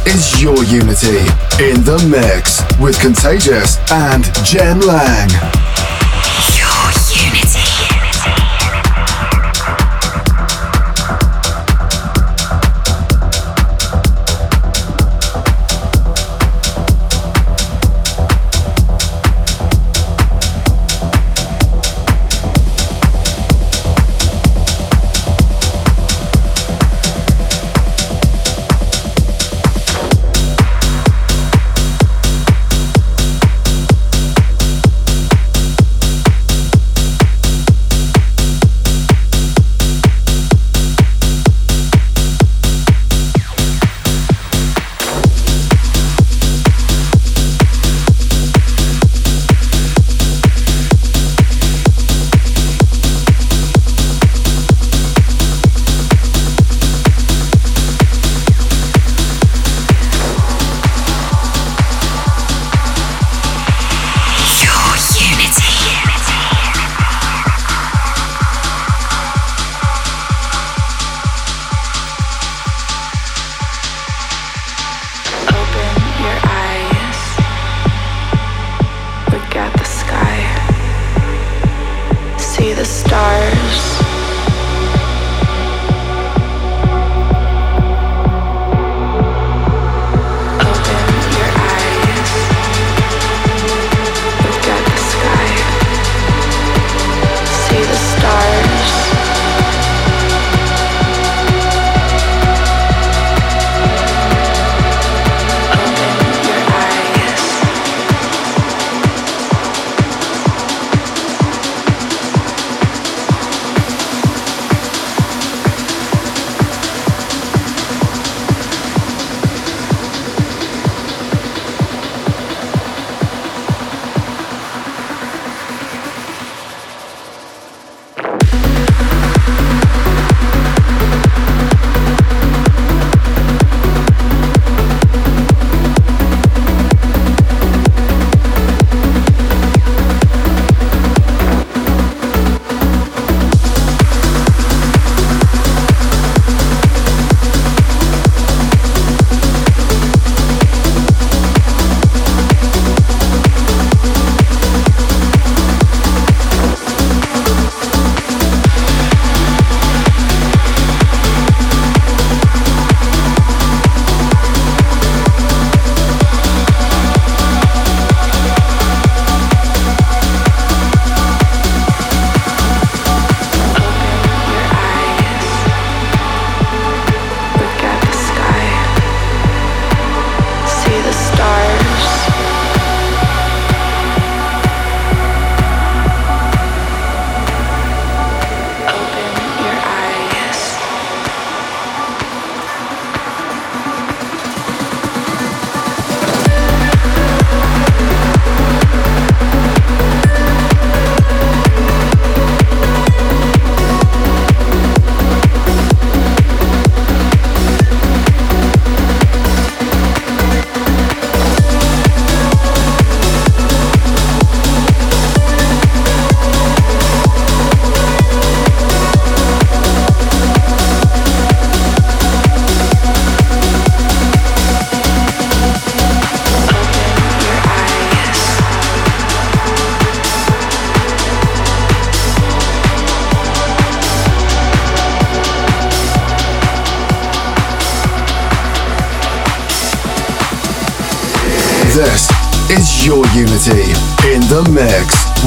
Is 0.07 0.43
your 0.43 0.63
unity 0.65 1.19
in 1.65 1.83
the 1.83 1.99
mix 2.11 2.63
with 2.79 3.01
Contagious 3.01 3.79
and 3.91 4.25
Jem 4.45 4.81
Lang. 4.81 5.54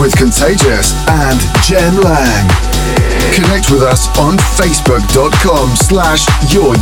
With 0.08 0.16
Contagious 0.16 0.94
and 1.10 1.38
Jem 1.62 2.00
Lang. 2.00 2.48
Connect 3.34 3.70
with 3.70 3.84
us 3.84 4.08
on 4.18 4.38
facebook.com 4.38 5.76
slash 5.76 6.26
your 6.54 6.74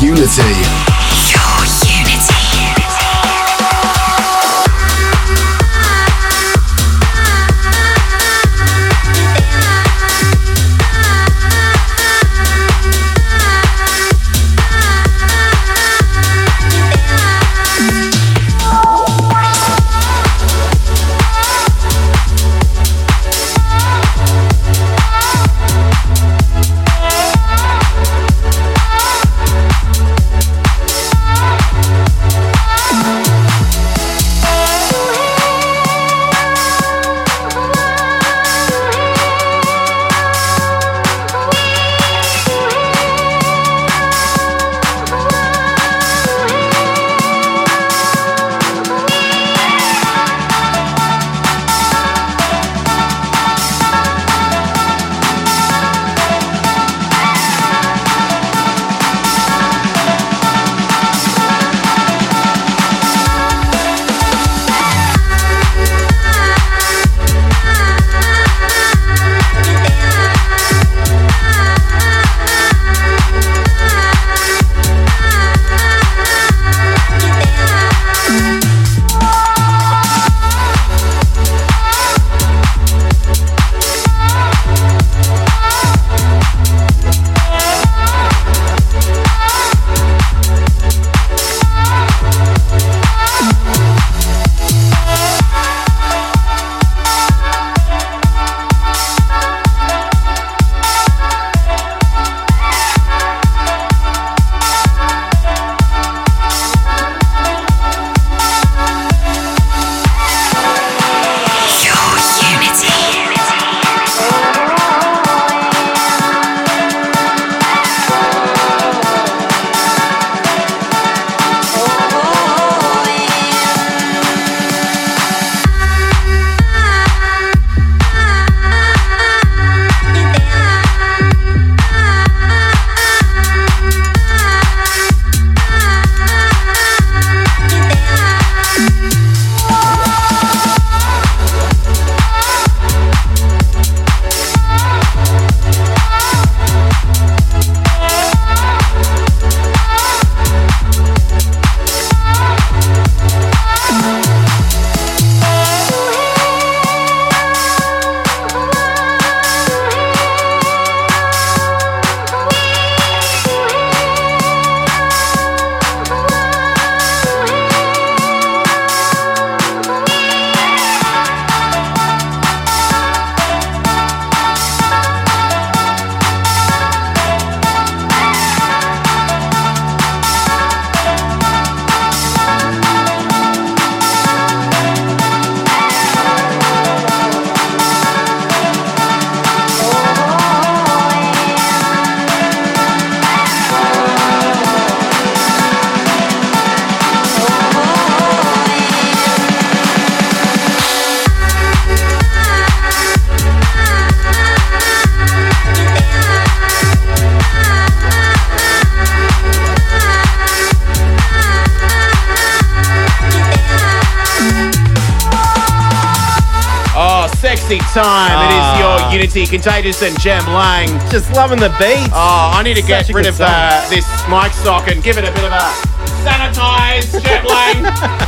Contagious 219.44 220.02
and 220.02 220.18
Jem 220.22 220.46
Lang. 220.48 220.88
Just 221.12 221.30
loving 221.34 221.60
the 221.60 221.68
beats. 221.78 222.08
Oh, 222.14 222.52
I 222.54 222.64
need 222.64 222.76
to 222.76 222.82
get 222.82 223.06
Such 223.06 223.14
a 223.14 223.18
rid 223.18 223.26
of 223.26 223.36
uh, 223.42 223.86
this 223.90 224.08
mic 224.30 224.54
stock 224.54 224.88
and 224.88 225.04
give 225.04 225.18
it 225.18 225.26
a 225.26 225.32
bit 225.34 225.44
of 225.44 225.52
a 225.52 226.06
sanitize, 226.24 227.22
Jem 227.22 227.46
Lang, 227.46 227.84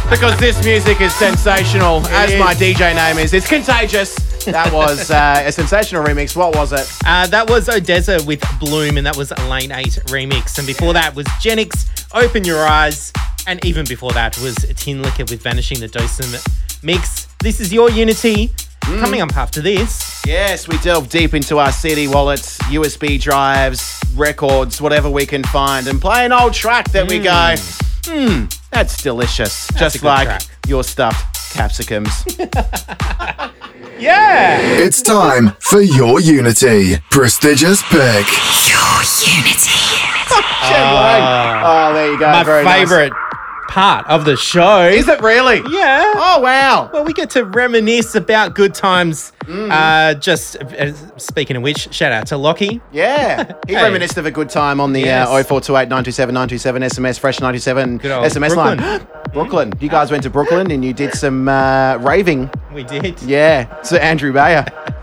because 0.09 0.37
this 0.37 0.63
music 0.65 0.99
is 0.99 1.13
sensational, 1.15 2.05
as 2.07 2.33
is. 2.33 2.39
my 2.39 2.53
DJ 2.53 2.93
name 2.93 3.17
is. 3.19 3.33
It's 3.33 3.47
Contagious. 3.47 4.15
That 4.43 4.73
was 4.73 5.09
uh, 5.11 5.43
a 5.45 5.51
sensational 5.53 6.03
remix. 6.03 6.35
What 6.35 6.53
was 6.55 6.73
it? 6.73 6.85
Uh, 7.05 7.25
that 7.27 7.49
was 7.49 7.69
ODESZA 7.69 8.27
with 8.27 8.43
Bloom, 8.59 8.97
and 8.97 9.05
that 9.05 9.15
was 9.15 9.31
a 9.31 9.49
Lane 9.49 9.71
8 9.71 9.85
remix. 10.07 10.57
And 10.57 10.67
before 10.67 10.91
that 10.91 11.15
was 11.15 11.25
Genix, 11.41 11.87
Open 12.13 12.43
Your 12.43 12.67
Eyes. 12.67 13.13
And 13.47 13.63
even 13.63 13.85
before 13.85 14.11
that 14.11 14.37
was 14.39 14.55
Tinlicker 14.55 15.29
with 15.29 15.41
Vanishing 15.41 15.79
the 15.79 15.87
Dosem 15.87 16.83
mix. 16.83 17.27
This 17.39 17.61
is 17.61 17.71
your 17.71 17.89
Unity. 17.89 18.51
Mm. 18.81 18.99
Coming 18.99 19.21
up 19.21 19.35
after 19.35 19.61
this. 19.61 20.06
Yes, 20.27 20.67
we 20.67 20.77
delve 20.79 21.07
deep 21.07 21.33
into 21.33 21.57
our 21.57 21.71
CD 21.71 22.09
wallets, 22.09 22.57
USB 22.63 23.17
drives, 23.17 23.97
records, 24.13 24.81
whatever 24.81 25.09
we 25.09 25.25
can 25.25 25.41
find, 25.45 25.87
and 25.87 26.01
play 26.01 26.25
an 26.25 26.33
old 26.33 26.53
track 26.53 26.91
that 26.91 27.07
we 27.07 27.19
go, 27.19 27.55
hmm, 28.05 28.43
that's 28.69 29.01
delicious. 29.01 29.69
a 29.69 29.73
Just 29.75 30.03
like 30.03 30.27
track. 30.27 30.41
your 30.67 30.83
stuffed 30.83 31.55
capsicums. 31.55 32.25
Yeah. 33.99 34.59
It's 34.61 35.01
time 35.01 35.55
for 35.59 35.81
your 35.81 36.19
Unity. 36.19 36.97
Prestigious 37.09 37.81
pick. 37.81 38.27
Your 38.69 39.01
unity. 39.25 39.97
oh, 40.69 41.91
there 41.95 42.11
you 42.11 42.19
go. 42.19 42.27
My 42.31 42.43
Very 42.43 42.63
nice. 42.63 42.87
Part 43.77 44.07
of 44.07 44.25
the 44.25 44.35
show. 44.35 44.87
Is 44.87 45.07
it 45.07 45.21
really? 45.21 45.57
Yeah. 45.69 46.13
Oh, 46.15 46.39
wow. 46.41 46.89
Well, 46.91 47.03
we 47.05 47.13
get 47.13 47.29
to 47.31 47.45
reminisce 47.45 48.15
about 48.15 48.55
good 48.55 48.73
times. 48.73 49.31
Mm. 49.41 49.69
Uh, 49.71 50.13
just 50.19 50.55
uh, 50.57 50.93
speaking 51.17 51.55
of 51.55 51.63
which, 51.63 51.93
shout 51.93 52.11
out 52.11 52.27
to 52.27 52.37
Lockie. 52.37 52.81
Yeah. 52.91 53.53
He 53.67 53.73
Hey. 53.75 53.83
reminisced 53.83 54.17
of 54.17 54.25
a 54.25 54.31
good 54.31 54.49
time 54.49 54.79
on 54.79 54.93
the 54.93 55.01
Yes. 55.01 55.27
uh, 55.27 55.43
0428 55.43 55.89
927 55.89 56.33
927 56.33 56.81
SMS, 56.83 57.19
Fresh 57.19 57.39
97 57.41 57.97
Good 57.97 58.11
old 58.11 58.25
SMS 58.25 58.53
Brooklyn. 58.53 58.77
line. 58.79 59.07
Brooklyn. 59.33 59.73
You 59.79 59.89
guys 59.89 60.09
went 60.09 60.23
to 60.23 60.29
Brooklyn 60.29 60.71
and 60.71 60.83
you 60.83 60.93
did 60.93 61.13
some 61.13 61.47
uh, 61.49 61.97
raving. 62.01 62.49
We 62.73 62.83
did. 62.83 63.21
Yeah, 63.23 63.81
so 63.83 63.97
Andrew 63.97 64.31
Bayer. 64.33 64.65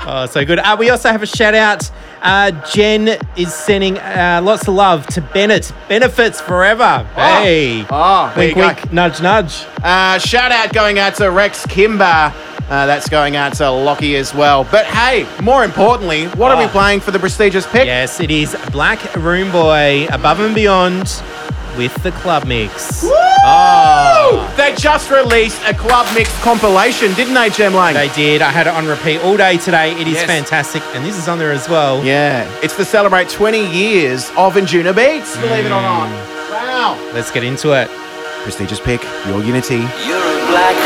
Oh, 0.10 0.24
so 0.26 0.44
good. 0.44 0.58
Uh, 0.58 0.74
we 0.78 0.88
also 0.90 1.10
have 1.10 1.22
a 1.22 1.26
shout 1.26 1.54
out. 1.54 1.90
Uh, 2.22 2.50
Jen 2.72 3.18
is 3.36 3.52
sending 3.52 3.98
uh, 3.98 4.40
lots 4.42 4.66
of 4.66 4.74
love 4.74 5.06
to 5.08 5.20
Bennett. 5.20 5.70
Benefits 5.88 6.40
forever. 6.40 7.06
Hey. 7.14 7.84
Oh, 7.90 8.32
wink, 8.36 8.56
wink, 8.56 8.92
nudge, 8.92 9.20
nudge. 9.20 9.64
Uh, 9.82 10.18
shout 10.18 10.50
out 10.50 10.72
going 10.72 10.98
out 10.98 11.14
to 11.16 11.30
Rex 11.30 11.66
Kimber. 11.66 12.04
Uh, 12.04 12.86
that's 12.86 13.08
going 13.08 13.36
out 13.36 13.54
to 13.54 13.70
Lockie 13.70 14.16
as 14.16 14.34
well. 14.34 14.64
But 14.64 14.86
hey, 14.86 15.26
more 15.42 15.64
importantly, 15.64 16.26
what 16.28 16.52
are 16.52 16.58
we 16.58 16.64
Oh. 16.64 16.68
playing 16.68 17.00
for 17.00 17.10
the 17.10 17.18
prestigious 17.18 17.66
pick? 17.66 17.86
Yes, 17.86 18.20
it 18.20 18.30
is 18.30 18.56
Black 18.72 19.14
Room 19.16 19.50
Boy 19.52 20.06
Above 20.10 20.40
and 20.40 20.54
Beyond 20.54 21.06
with 21.78 21.94
the 22.02 22.10
club 22.12 22.44
mix. 22.46 23.04
Oh. 23.44 24.52
They 24.56 24.74
just 24.74 25.10
released 25.10 25.62
a 25.66 25.72
club 25.72 26.06
mix 26.14 26.28
compilation, 26.42 27.14
didn't 27.14 27.34
they, 27.34 27.48
Jem 27.50 27.72
Lang? 27.72 27.94
They 27.94 28.08
did. 28.10 28.42
I 28.42 28.50
had 28.50 28.66
it 28.66 28.74
on 28.74 28.86
repeat 28.86 29.20
all 29.22 29.36
day 29.36 29.56
today. 29.56 29.92
It 29.92 30.08
is 30.08 30.14
Yes. 30.14 30.26
fantastic. 30.26 30.82
And 30.94 31.04
this 31.06 31.16
is 31.16 31.28
on 31.28 31.38
there 31.38 31.52
as 31.52 31.68
well. 31.68 32.04
yeah, 32.04 32.44
it's 32.62 32.76
to 32.76 32.84
celebrate 32.84 33.28
20 33.28 33.64
years 33.66 34.28
of 34.36 34.54
Anjunabeats, 34.54 35.40
believe 35.40 35.64
it 35.64 35.72
or 35.72 35.80
not. 35.80 36.08
Mm. 36.08 36.50
Wow. 36.50 36.98
Let's 37.14 37.30
get 37.30 37.44
into 37.44 37.72
it. 37.72 37.88
Prestigious 38.42 38.80
pick, 38.80 39.02
your 39.26 39.42
Unity. 39.42 39.76
You're 40.04 40.18
a 40.18 40.46
black 40.50 40.76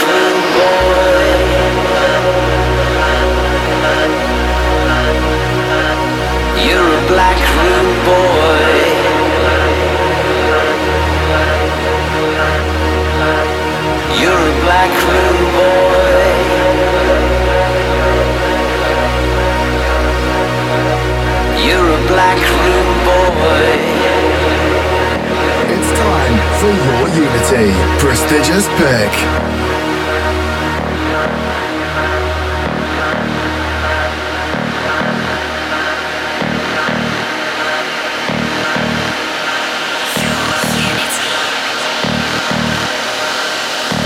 Prestigious 27.53 28.67
pick. 28.79 29.13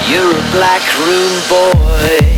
You're 0.08 0.32
a 0.32 0.50
black 0.50 0.82
room 0.98 1.40
boy. 1.48 2.35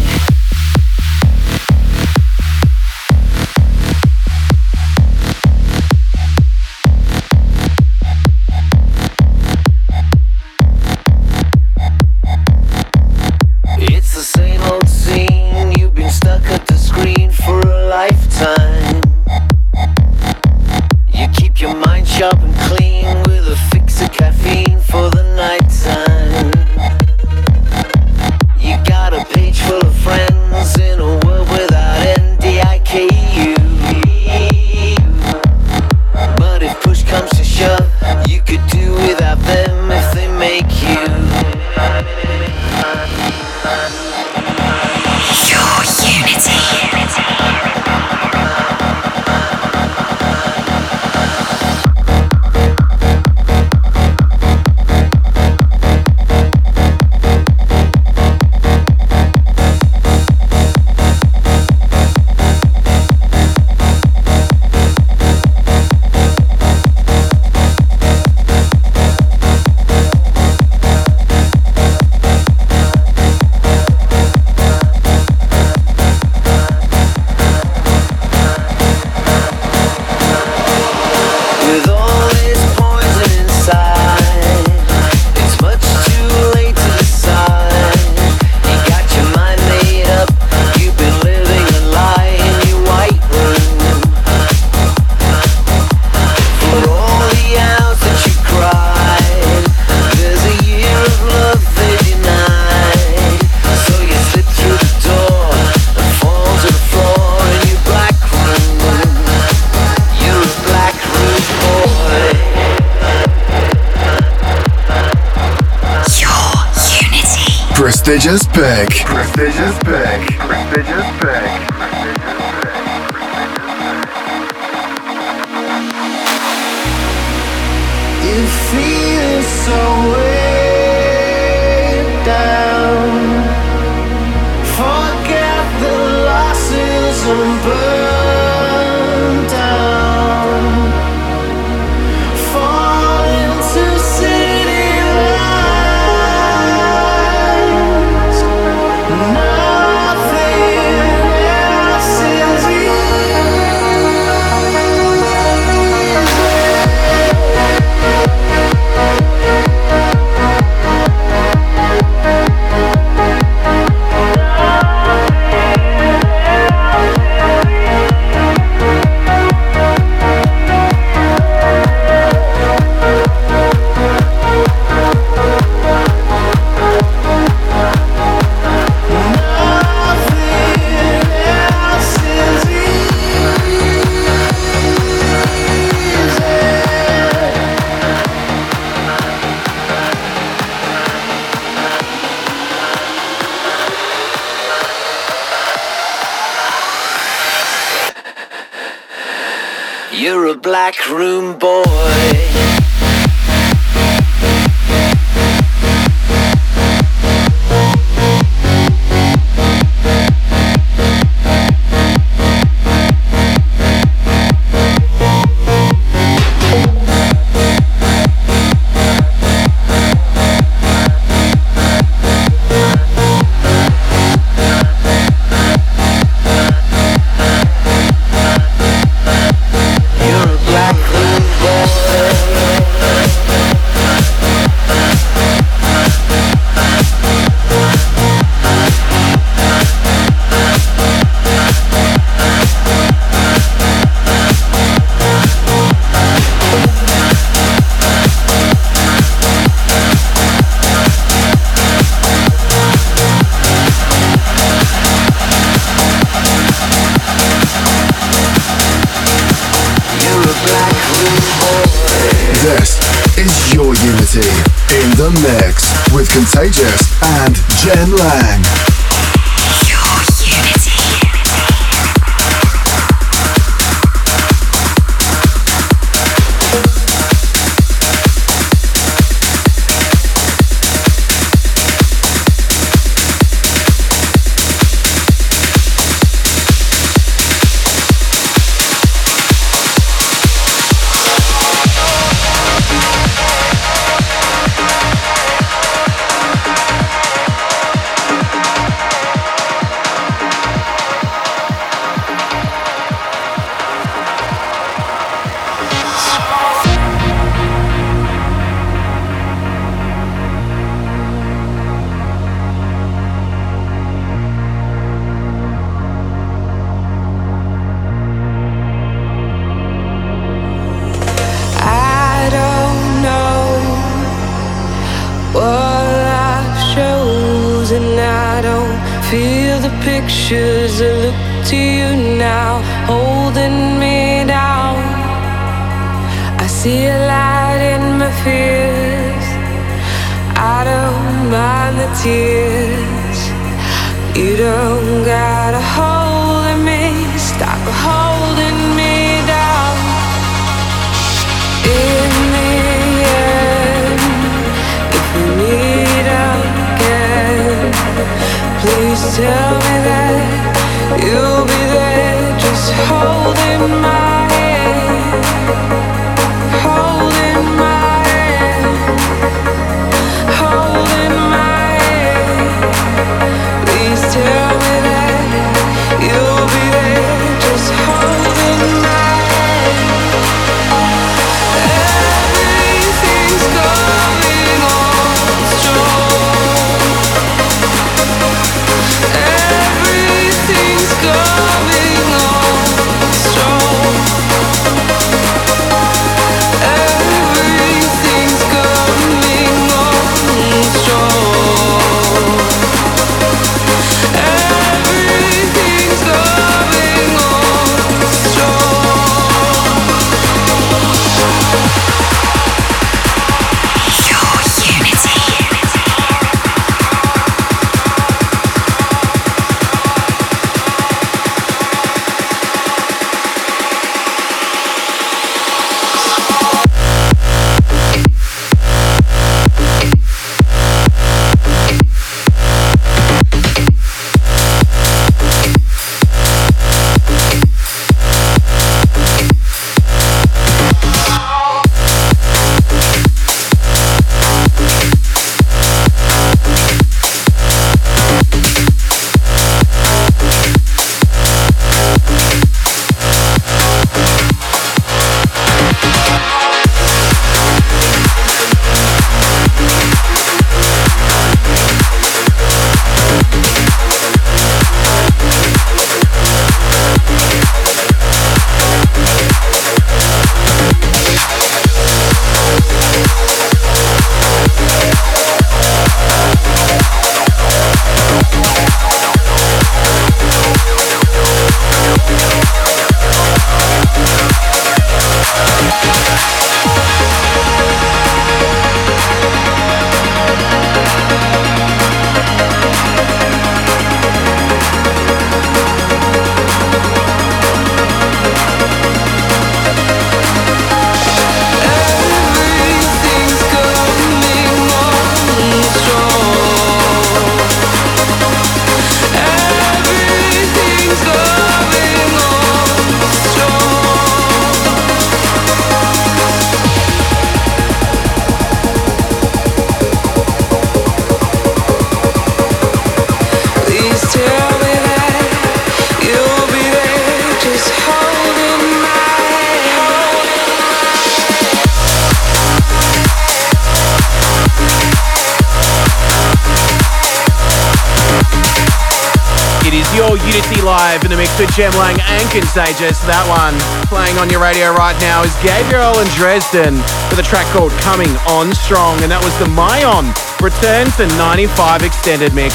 Jem 541.79 541.95
Lang 541.95 542.19
and 542.35 542.43
Contagious. 542.51 543.23
That 543.23 543.47
one 543.47 543.71
playing 544.11 544.35
on 544.43 544.51
your 544.51 544.59
radio 544.59 544.91
right 544.99 545.15
now 545.23 545.47
is 545.47 545.55
Gabriel 545.63 546.11
and 546.19 546.27
Dresden 546.35 546.99
with 547.31 547.39
a 547.39 547.47
track 547.47 547.71
called 547.71 547.95
Coming 548.03 548.35
On 548.51 548.75
Strong, 548.75 549.23
and 549.23 549.31
that 549.31 549.39
was 549.39 549.55
the 549.63 549.71
Myon 549.79 550.27
Return 550.59 551.07
to 551.23 551.31
95 551.39 552.03
extended 552.03 552.51
mix. 552.51 552.75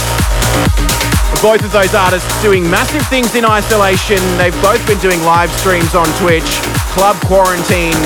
Both 1.44 1.68
of 1.68 1.76
those 1.76 1.92
artists 1.92 2.32
doing 2.40 2.64
massive 2.64 3.04
things 3.12 3.36
in 3.36 3.44
isolation. 3.44 4.24
They've 4.40 4.56
both 4.64 4.80
been 4.88 5.04
doing 5.04 5.20
live 5.28 5.52
streams 5.52 6.00
on 6.00 6.08
Twitch, 6.24 6.48
Club 6.96 7.20
Quarantine, 7.28 8.00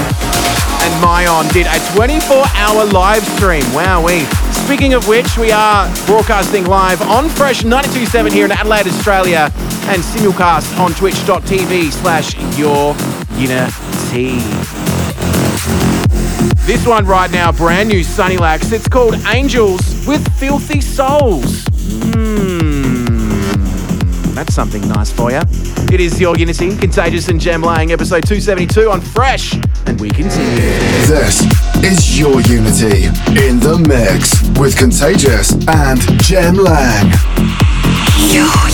and 0.81 0.91
Myon 0.97 1.45
did 1.53 1.69
a 1.69 1.77
24 1.93 2.41
hour 2.57 2.89
live 2.89 3.21
stream. 3.37 3.61
Wowee. 3.69 4.25
Speaking 4.49 4.97
of 4.97 5.05
which, 5.05 5.37
we 5.37 5.53
are 5.53 5.85
broadcasting 6.09 6.65
live 6.65 7.05
on 7.05 7.29
Fresh 7.29 7.61
927 7.69 8.33
here 8.33 8.49
in 8.49 8.51
Adelaide, 8.51 8.89
Australia, 8.89 9.53
and 9.87 10.01
simulcast 10.01 10.77
on 10.79 10.91
twitch.tv 10.93 11.91
slash 11.91 12.35
your 12.57 12.95
unity. 13.37 14.39
This 16.65 16.85
one 16.85 17.05
right 17.05 17.31
now, 17.31 17.51
brand 17.51 17.87
new 17.87 18.03
Sunny 18.03 18.37
Lax. 18.37 18.71
It's 18.71 18.87
called 18.87 19.15
Angels 19.27 20.05
with 20.05 20.27
Filthy 20.37 20.81
Souls. 20.81 21.63
Hmm. 22.13 22.67
That's 24.33 24.53
something 24.53 24.87
nice 24.87 25.11
for 25.11 25.31
you. 25.31 25.41
It 25.91 25.99
is 25.99 26.19
Your 26.19 26.37
Unity, 26.37 26.75
Contagious 26.75 27.29
and 27.29 27.39
Jem 27.39 27.61
Lang, 27.61 27.91
episode 27.91 28.27
272 28.27 28.91
on 28.91 29.01
Fresh, 29.01 29.53
and 29.87 29.99
we 29.99 30.09
continue. 30.09 30.57
This 31.07 31.41
is 31.83 32.19
Your 32.19 32.41
Unity 32.41 33.05
in 33.41 33.59
the 33.59 33.83
mix 33.87 34.43
with 34.59 34.77
Contagious 34.77 35.53
and 35.67 36.01
Jem 36.21 36.55
Lang. 36.55 37.09
Your 38.31 38.69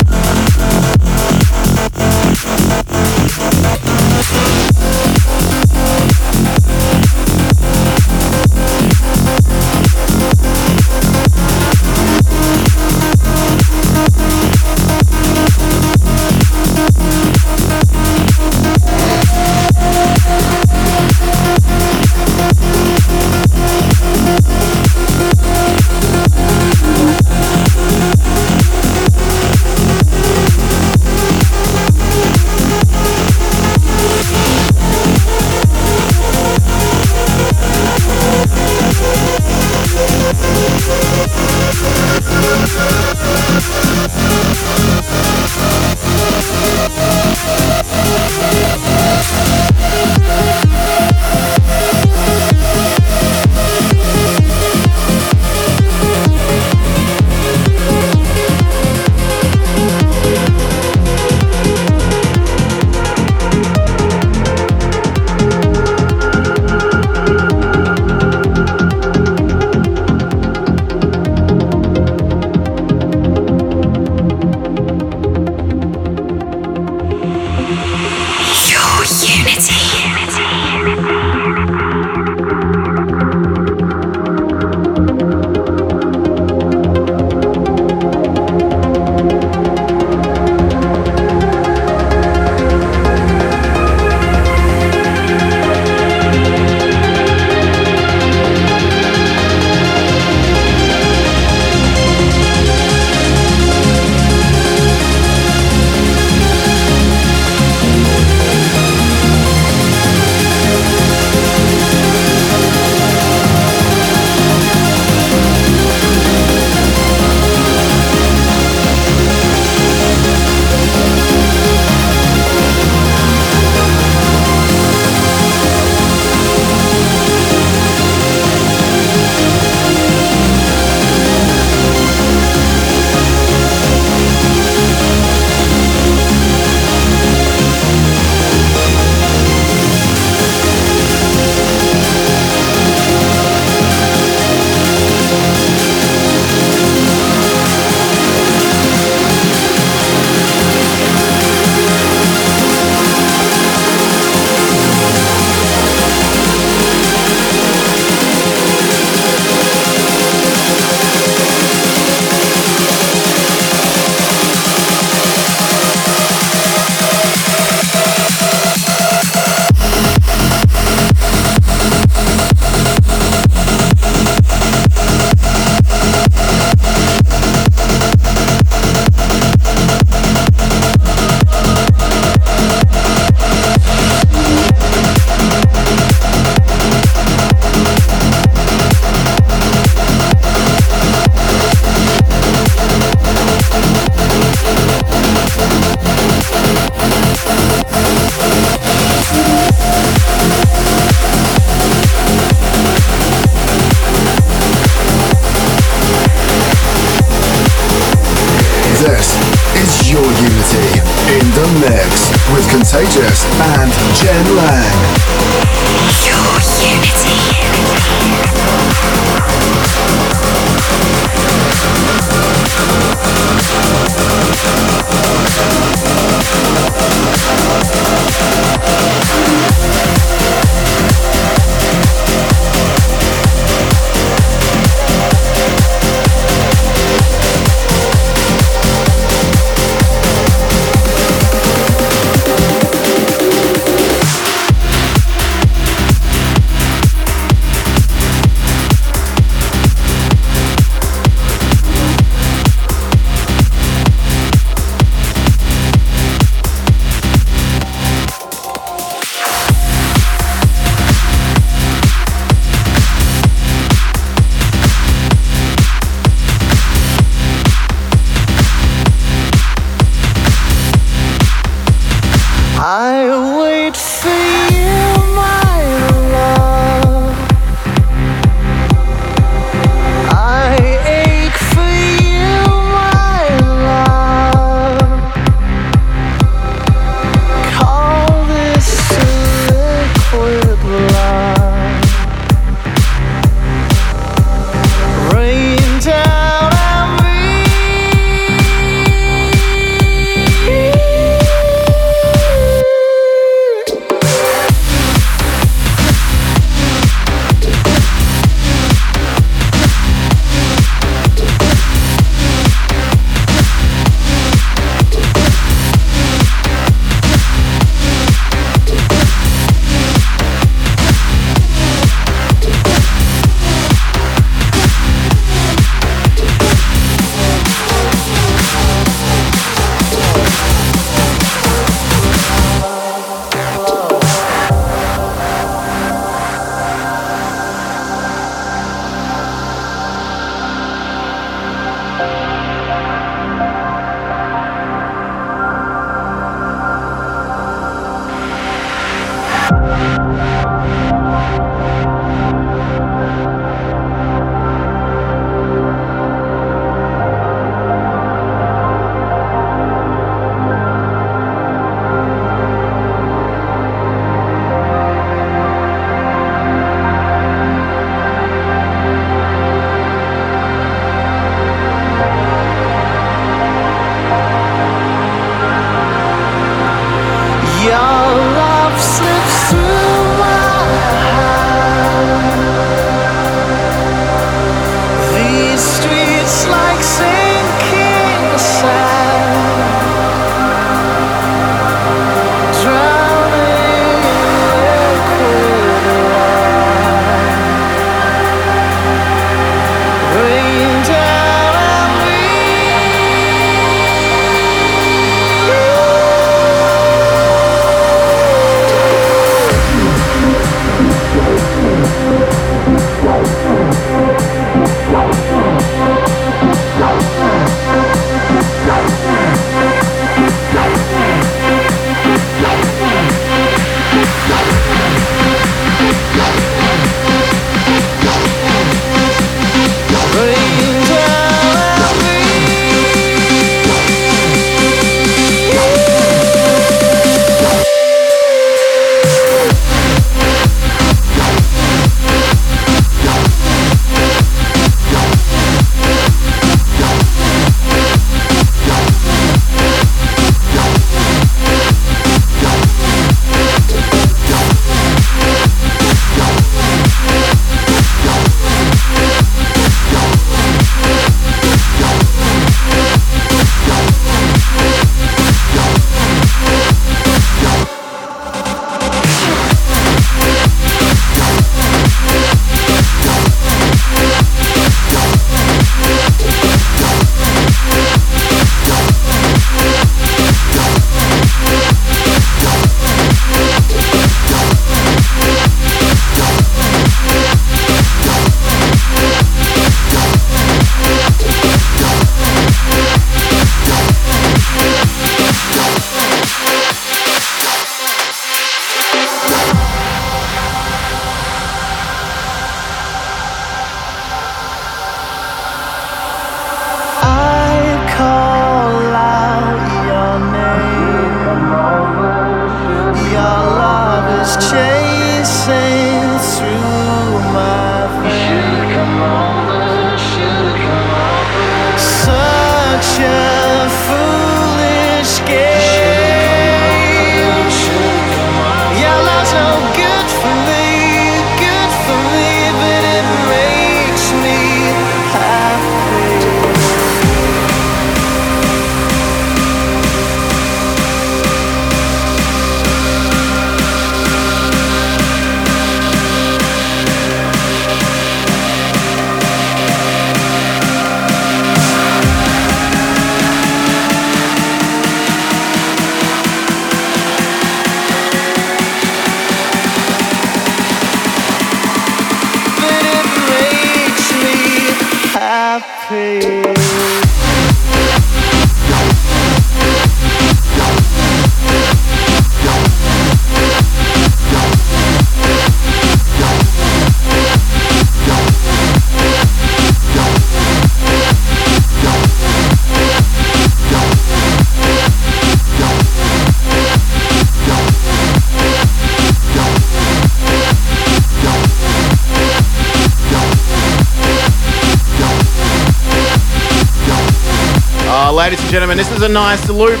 gentlemen, 599.32 599.56
this 599.56 599.62
is 599.64 599.68
nice 599.68 599.68
loop. 599.68 600.00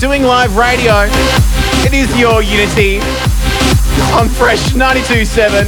Doing 0.00 0.22
live 0.22 0.56
radio. 0.56 1.06
It 1.84 1.92
is 1.94 2.08
your 2.18 2.42
Unity 2.42 2.98
on 4.14 4.28
Fresh 4.28 4.72
92.7. 4.72 5.62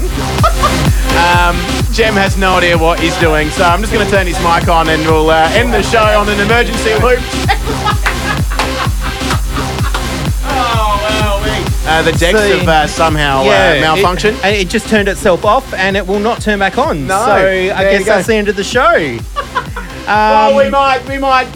um, 1.19 1.57
Jem 1.93 2.15
has 2.15 2.37
no 2.37 2.55
idea 2.57 2.79
what 2.79 3.01
he's 3.01 3.17
doing, 3.19 3.51
so 3.51 3.65
I'm 3.65 3.81
just 3.81 3.93
going 3.93 4.05
to 4.07 4.11
turn 4.13 4.27
his 4.27 4.39
mic 4.41 4.69
on 4.69 4.89
and 4.89 5.03
we'll 5.03 5.31
uh, 5.31 5.49
end 5.53 5.73
the 5.73 5.83
show 5.83 5.99
on 6.03 6.29
an 6.29 6.41
emergency 6.41 6.93
loop. 6.95 7.21
oh, 10.45 10.99
well, 11.03 11.41
we- 11.43 11.63
uh, 11.89 12.03
the 12.03 12.13
decks 12.13 12.41
See, 12.41 12.59
have 12.59 12.69
uh, 12.69 12.87
somehow 12.87 13.43
uh, 13.43 13.75
malfunctioned. 13.83 14.37
It, 14.39 14.45
and 14.45 14.57
it 14.57 14.69
just 14.69 14.89
turned 14.89 15.09
itself 15.09 15.45
off 15.45 15.75
and 15.75 15.97
it 15.97 16.07
will 16.07 16.21
not 16.21 16.41
turn 16.41 16.59
back 16.61 16.79
on. 16.79 17.07
No, 17.07 17.19
so 17.27 17.35
I 17.35 17.69
guess 17.83 18.07
that's 18.07 18.27
the 18.29 18.35
end 18.37 18.49
of 18.49 18.57
the 18.57 18.65
show. 18.65 18.83
well, 20.07 20.57
we 20.57 20.65
Um, 20.65 20.71
might, 20.71 21.07
we 21.09 21.19
might. 21.19 21.49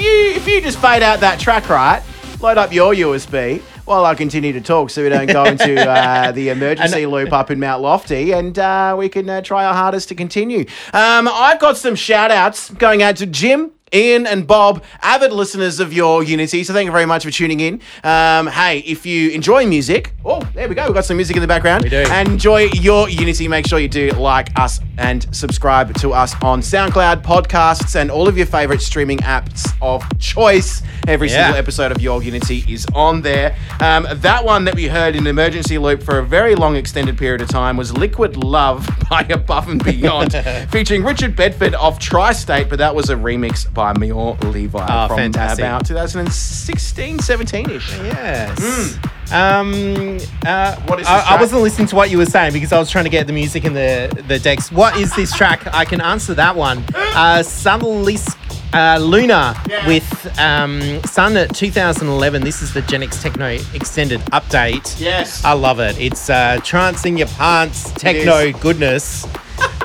If 0.00 0.06
you 0.06 0.40
if 0.40 0.48
you 0.48 0.62
just 0.62 0.78
fade 0.78 1.02
out 1.02 1.20
that 1.20 1.38
track, 1.38 1.68
right? 1.68 2.02
Load 2.40 2.56
up 2.56 2.72
your 2.72 2.94
USB 2.94 3.60
while 3.84 4.06
I 4.06 4.14
continue 4.14 4.50
to 4.54 4.60
talk, 4.62 4.88
so 4.88 5.02
we 5.02 5.10
don't 5.10 5.30
go 5.30 5.44
into 5.44 5.78
uh, 5.90 6.32
the 6.32 6.48
emergency 6.48 7.04
loop 7.04 7.34
up 7.34 7.50
in 7.50 7.60
Mount 7.60 7.82
Lofty, 7.82 8.32
and 8.32 8.58
uh, 8.58 8.94
we 8.98 9.10
can 9.10 9.28
uh, 9.28 9.42
try 9.42 9.66
our 9.66 9.74
hardest 9.74 10.08
to 10.08 10.14
continue. 10.14 10.60
Um, 10.94 11.28
I've 11.30 11.60
got 11.60 11.76
some 11.76 11.94
shout 11.94 12.30
outs 12.30 12.70
going 12.70 13.02
out 13.02 13.16
to 13.16 13.26
Jim. 13.26 13.72
Ian 13.92 14.24
and 14.24 14.46
Bob, 14.46 14.84
avid 15.02 15.32
listeners 15.32 15.80
of 15.80 15.92
your 15.92 16.22
Unity, 16.22 16.62
so 16.62 16.72
thank 16.72 16.86
you 16.86 16.92
very 16.92 17.06
much 17.06 17.24
for 17.24 17.32
tuning 17.32 17.58
in. 17.58 17.80
Um, 18.04 18.46
hey, 18.46 18.78
if 18.86 19.04
you 19.04 19.30
enjoy 19.30 19.66
music, 19.66 20.14
oh, 20.24 20.40
there 20.54 20.68
we 20.68 20.76
go, 20.76 20.84
we've 20.84 20.94
got 20.94 21.04
some 21.04 21.16
music 21.16 21.34
in 21.34 21.42
the 21.42 21.48
background. 21.48 21.82
We 21.82 21.90
do. 21.90 22.04
And 22.08 22.28
enjoy 22.28 22.68
your 22.72 23.08
Unity, 23.08 23.48
make 23.48 23.66
sure 23.66 23.80
you 23.80 23.88
do 23.88 24.10
like 24.10 24.56
us 24.56 24.78
and 25.00 25.26
subscribe 25.34 25.94
to 25.94 26.12
us 26.12 26.34
on 26.42 26.60
SoundCloud, 26.60 27.22
podcasts, 27.24 27.96
and 27.98 28.10
all 28.10 28.28
of 28.28 28.36
your 28.36 28.46
favorite 28.46 28.82
streaming 28.82 29.18
apps 29.18 29.72
of 29.82 30.04
choice. 30.18 30.82
Every 31.08 31.28
Yeah. 31.28 31.44
single 31.46 31.58
episode 31.58 31.90
of 31.90 32.00
Your 32.02 32.22
Unity 32.22 32.64
is 32.68 32.86
on 32.94 33.22
there. 33.22 33.56
Um, 33.80 34.06
that 34.12 34.44
one 34.44 34.64
that 34.66 34.74
we 34.74 34.86
heard 34.88 35.16
in 35.16 35.26
emergency 35.26 35.78
loop 35.78 36.02
for 36.02 36.18
a 36.18 36.24
very 36.24 36.54
long 36.54 36.76
extended 36.76 37.16
period 37.16 37.40
of 37.40 37.48
time 37.48 37.76
was 37.78 37.96
Liquid 37.96 38.36
Love 38.36 38.88
by 39.10 39.22
Above 39.30 39.68
and 39.68 39.82
Beyond, 39.82 40.34
featuring 40.70 41.02
Richard 41.02 41.34
Bedford 41.34 41.74
of 41.74 41.98
Tri 41.98 42.32
State, 42.32 42.68
but 42.68 42.78
that 42.78 42.94
was 42.94 43.08
a 43.10 43.14
remix 43.16 43.72
by 43.72 43.94
Maor 43.94 44.38
Levi 44.52 44.86
Oh, 44.88 45.08
from 45.08 45.16
fantastic. 45.16 45.64
about 45.64 45.86
2016, 45.86 47.18
17 47.20 47.70
ish. 47.70 47.90
Yes. 48.04 48.98
Um, 49.32 50.18
uh. 50.46 50.76
What 50.86 51.00
is 51.00 51.06
I, 51.06 51.36
I 51.36 51.40
wasn't 51.40 51.62
listening 51.62 51.88
to 51.88 51.96
what 51.96 52.10
you 52.10 52.18
were 52.18 52.26
saying 52.26 52.52
because 52.52 52.72
I 52.72 52.78
was 52.78 52.90
trying 52.90 53.04
to 53.04 53.10
get 53.10 53.26
the 53.26 53.32
music 53.32 53.64
in 53.64 53.74
the, 53.74 54.22
the 54.28 54.38
decks. 54.38 54.70
What 54.72 54.96
is 54.96 55.14
this 55.14 55.32
track? 55.34 55.72
I 55.74 55.84
can 55.84 56.00
answer 56.00 56.34
that 56.34 56.54
one. 56.56 56.84
Uh, 57.12 57.42
Sunlis 57.42 58.36
uh, 58.72 58.96
Luna 59.02 59.60
Yeah. 59.68 59.84
with 59.86 60.38
um, 60.38 61.02
Sun 61.02 61.36
at 61.36 61.52
2011. 61.54 62.42
This 62.42 62.62
is 62.62 62.72
the 62.72 62.82
Genix 62.82 63.20
Techno 63.20 63.58
Extended 63.74 64.20
Update. 64.32 64.98
Yes. 65.00 65.44
I 65.44 65.52
love 65.54 65.80
it. 65.80 65.98
It's 65.98 66.30
uh, 66.30 66.60
trance 66.62 67.04
in 67.04 67.16
your 67.16 67.26
pants, 67.28 67.90
techno 67.92 68.52
goodness. 68.52 69.26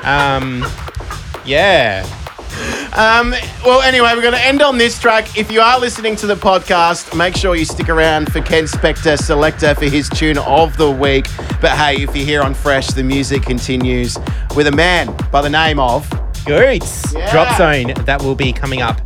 um, 0.03 0.63
yeah. 1.45 2.05
Um, 2.93 3.31
well, 3.65 3.81
anyway, 3.81 4.11
we're 4.15 4.21
going 4.21 4.33
to 4.33 4.45
end 4.45 4.61
on 4.61 4.77
this 4.77 4.99
track. 4.99 5.37
If 5.37 5.51
you 5.51 5.59
are 5.61 5.79
listening 5.79 6.15
to 6.17 6.27
the 6.27 6.35
podcast, 6.35 7.15
make 7.17 7.35
sure 7.35 7.55
you 7.55 7.65
stick 7.65 7.89
around 7.89 8.31
for 8.31 8.41
Ken 8.41 8.63
Spector 8.65 9.17
Selector 9.17 9.75
for 9.75 9.85
his 9.85 10.07
tune 10.09 10.37
of 10.37 10.77
the 10.77 10.89
week. 10.89 11.27
But 11.59 11.71
hey, 11.71 12.03
if 12.03 12.15
you're 12.15 12.25
here 12.25 12.41
on 12.41 12.53
Fresh, 12.53 12.87
the 12.87 13.03
music 13.03 13.43
continues 13.43 14.17
with 14.55 14.67
a 14.67 14.71
man 14.71 15.15
by 15.31 15.41
the 15.41 15.49
name 15.49 15.79
of. 15.79 16.09
Goots 16.45 17.13
Yeah. 17.13 17.31
Drop 17.31 17.57
Zone 17.57 17.93
that 18.05 18.21
will 18.21 18.35
be 18.35 18.53
coming 18.53 18.81
up 18.81 19.01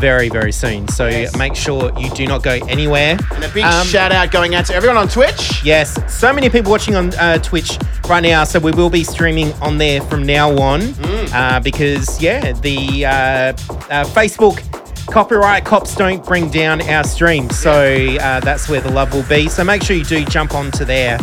very, 0.00 0.28
very 0.28 0.52
soon. 0.52 0.88
So 0.88 1.06
Yes. 1.06 1.36
make 1.36 1.54
sure 1.54 1.92
you 1.98 2.10
do 2.10 2.26
not 2.26 2.42
go 2.42 2.58
anywhere. 2.68 3.18
And 3.34 3.44
a 3.44 3.48
big 3.48 3.64
Um, 3.64 3.86
shout 3.86 4.12
out 4.12 4.30
going 4.30 4.54
out 4.54 4.66
to 4.66 4.74
everyone 4.74 4.96
on 4.96 5.08
Twitch. 5.08 5.62
Yes, 5.64 5.96
so 6.08 6.32
many 6.32 6.48
people 6.48 6.70
watching 6.72 6.96
on 6.96 7.12
uh, 7.14 7.38
Twitch 7.38 7.78
right 8.08 8.22
now. 8.22 8.44
So 8.44 8.58
we 8.58 8.72
will 8.72 8.90
be 8.90 9.04
streaming 9.04 9.52
on 9.60 9.78
there 9.78 10.00
from 10.02 10.24
now 10.26 10.50
on 10.58 10.80
Mm. 10.80 11.34
uh, 11.34 11.60
because, 11.60 12.20
yeah, 12.20 12.52
the 12.52 13.04
uh, 13.06 13.10
uh, 13.10 14.04
Facebook 14.14 14.60
copyright 15.06 15.64
cops 15.64 15.94
don't 15.96 16.24
bring 16.24 16.48
down 16.50 16.80
our 16.82 17.04
stream. 17.04 17.50
So 17.50 17.72
uh, 18.20 18.40
that's 18.40 18.68
where 18.68 18.80
the 18.80 18.90
love 18.90 19.12
will 19.12 19.24
be. 19.24 19.48
So 19.48 19.64
make 19.64 19.82
sure 19.82 19.96
you 19.96 20.04
do 20.04 20.24
jump 20.24 20.54
onto 20.54 20.84
there. 20.84 21.18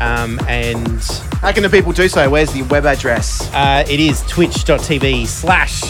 Um, 0.00 0.40
and 0.48 1.02
How 1.40 1.50
can 1.52 1.62
the 1.64 1.68
people 1.70 1.92
do 1.92 2.08
so? 2.08 2.28
Where's 2.30 2.52
the 2.52 2.62
web 2.62 2.84
address? 2.86 3.48
uh, 3.52 3.84
it 3.88 4.00
is 4.00 4.22
twitch.tv 4.28 5.26
slash 5.26 5.82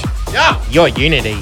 your 0.71 0.89
unity. 0.89 1.39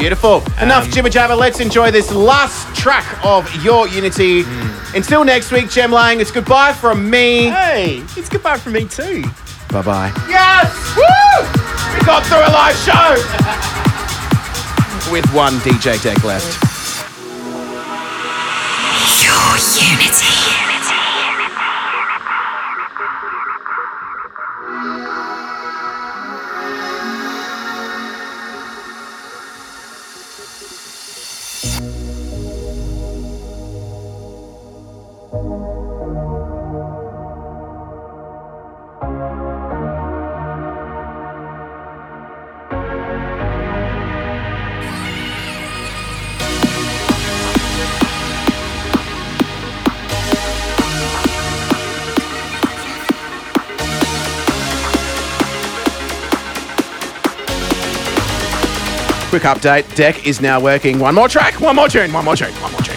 Beautiful. 0.00 0.42
Enough 0.62 0.86
Um, 0.86 0.90
jibber 0.92 1.10
jabber. 1.10 1.34
Let's 1.36 1.60
enjoy 1.60 1.90
this 1.90 2.10
last 2.10 2.74
track 2.74 3.04
of 3.22 3.44
Your 3.62 3.86
Unity. 3.86 4.42
Hmm. 4.44 4.96
Until 4.96 5.24
next 5.24 5.52
week, 5.52 5.68
Jem 5.70 5.92
Lang, 5.92 6.20
it's 6.20 6.30
goodbye 6.30 6.72
from 6.72 7.10
me. 7.10 7.48
Hey, 7.50 8.02
it's 8.16 8.30
goodbye 8.30 8.56
from 8.56 8.72
me 8.72 8.86
too. 8.86 9.22
Bye 9.70 9.82
bye. 9.82 10.12
Yes! 10.26 10.72
Woo! 10.96 11.98
We 11.98 12.04
got 12.06 12.24
through 12.26 12.38
a 12.40 12.48
live 12.50 12.76
show! 12.76 13.14
With 15.12 15.26
one 15.34 15.58
DJ 15.60 16.02
deck 16.02 16.24
left. 16.24 16.48
Your 19.22 19.58
unity. 19.84 21.60
Quick 59.30 59.44
update 59.44 59.94
deck 59.94 60.26
is 60.26 60.40
now 60.40 60.60
working. 60.60 60.98
One 60.98 61.14
more 61.14 61.28
track, 61.28 61.60
one 61.60 61.76
more 61.76 61.88
tune, 61.88 62.12
one 62.12 62.24
more 62.24 62.34
tune, 62.34 62.52
one 62.54 62.72
more 62.72 62.80
tune. 62.80 62.89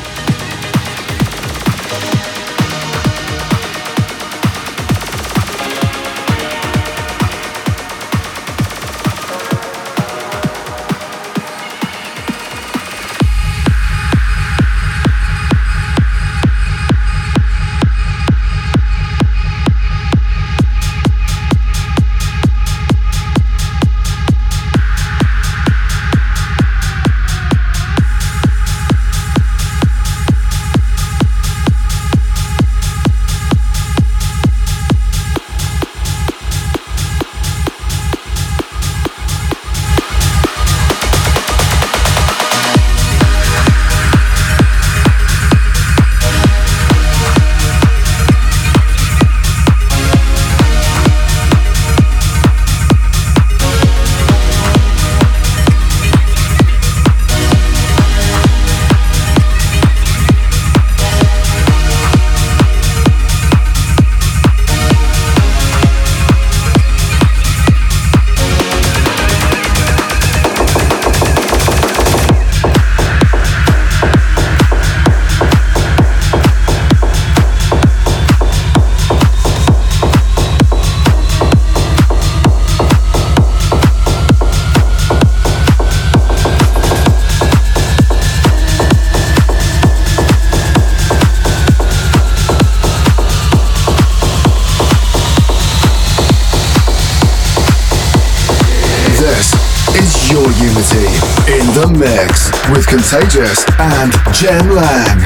Contagious 103.14 103.64
and 103.78 104.12
Jem 104.34 104.72
Lang. 104.72 105.20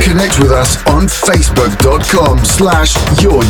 Connect 0.00 0.38
with 0.38 0.52
us 0.52 0.76
on 0.86 1.08
facebook.com 1.08 2.44
slash 2.44 2.94
Your 3.20 3.42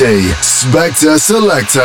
Unity. 0.00 0.28
Spector 0.40 1.18
Selector. 1.18 1.80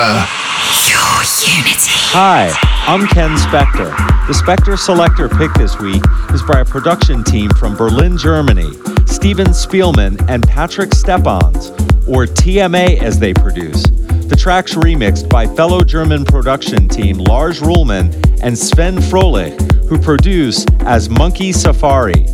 Hi, 2.13 2.49
I'm 2.87 3.07
Ken 3.07 3.35
Spector. 3.35 3.89
The 4.27 4.33
Spector 4.33 4.79
Selector 4.79 5.27
pick 5.27 5.53
this 5.55 5.77
week 5.79 6.01
is 6.33 6.41
by 6.41 6.61
a 6.61 6.65
production 6.65 7.25
team 7.25 7.49
from 7.51 7.75
Berlin, 7.75 8.17
Germany, 8.17 8.71
Steven 9.05 9.47
Spielman 9.47 10.23
and 10.29 10.47
Patrick 10.47 10.93
Stephans, 10.93 11.71
or 12.07 12.25
TMA 12.25 13.01
as 13.01 13.19
they 13.19 13.33
produce. 13.33 13.83
The 13.83 14.35
track's 14.37 14.75
remixed 14.75 15.29
by 15.29 15.47
fellow 15.47 15.81
German 15.81 16.23
production 16.23 16.87
team 16.87 17.17
Lars 17.17 17.59
Ruhlmann 17.59 18.13
and 18.41 18.57
Sven 18.57 18.97
Froelich, 18.97 19.59
who 19.87 19.97
produce 19.97 20.65
as 20.81 21.09
Monkey 21.09 21.51
Safari. 21.51 22.25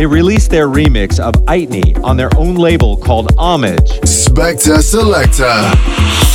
They 0.00 0.06
released 0.06 0.50
their 0.50 0.66
remix 0.66 1.20
of 1.20 1.34
Aitne 1.44 2.02
on 2.02 2.16
their 2.16 2.30
own 2.38 2.54
label 2.54 2.96
called 2.96 3.34
Homage. 3.36 3.90
Spector 4.06 4.82
Selector. 4.82 6.29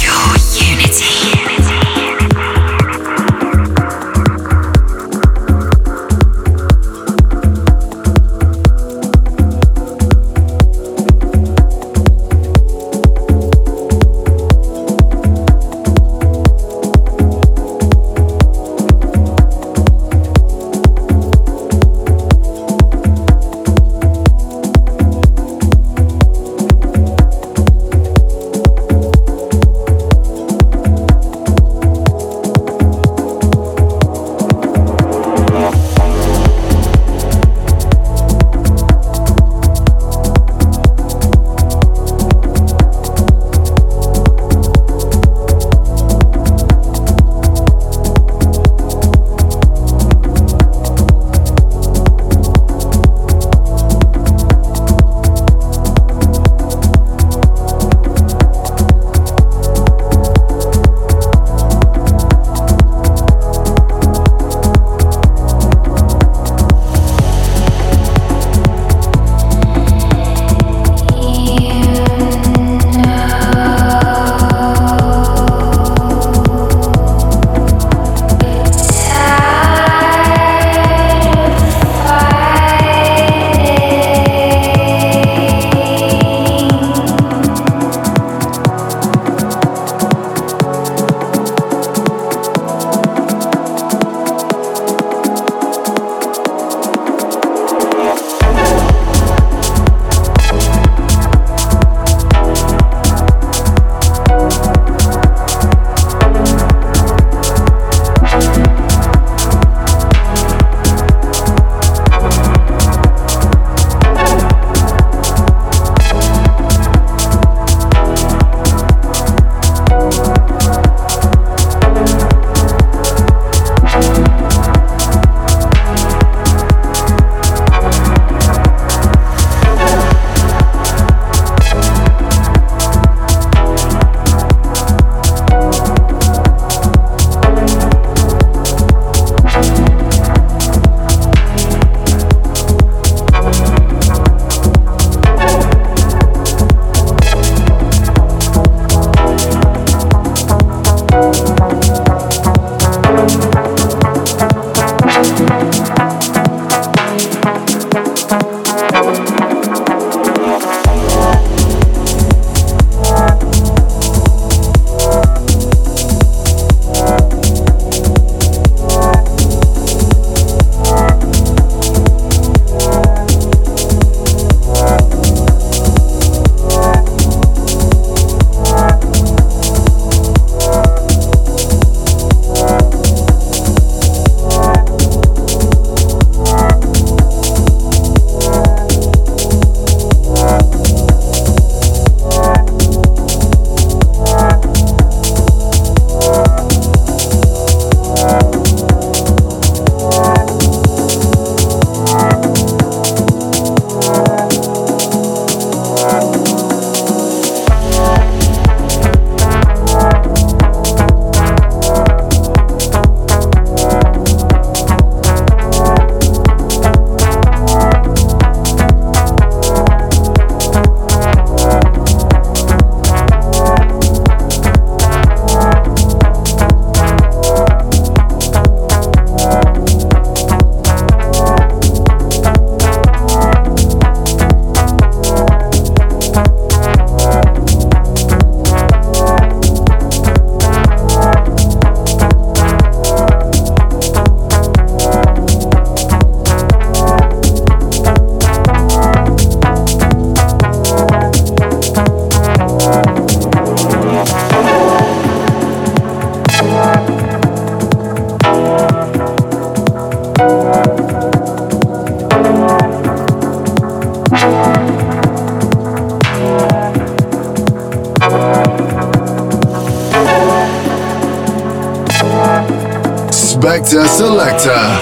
Inspector 273.66 274.06
Selector. 274.08 275.00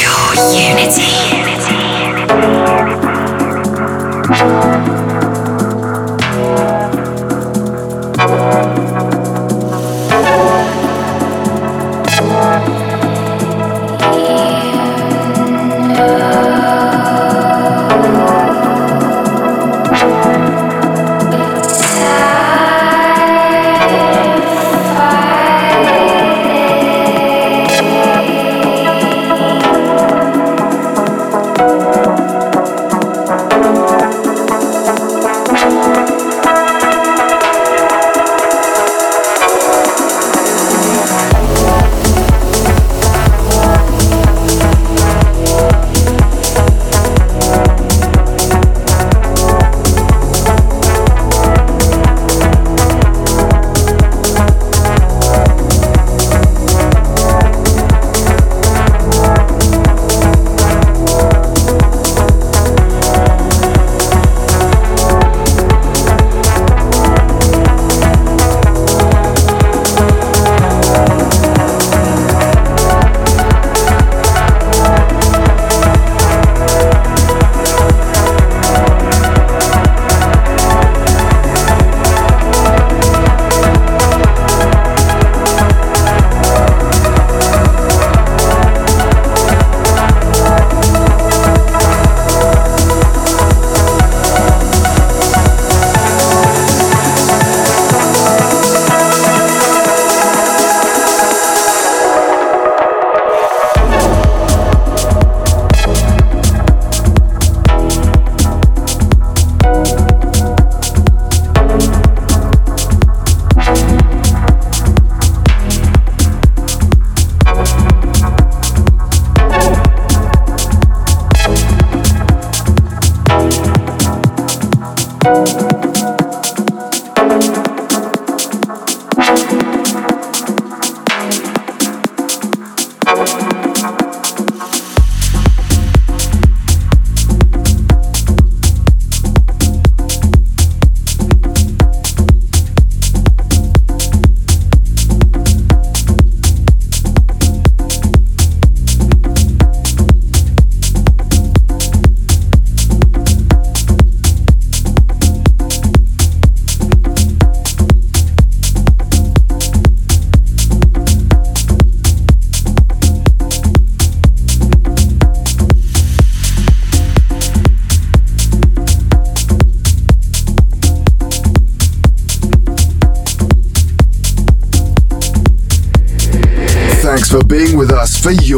Your 0.00 0.34
unity. 0.52 1.41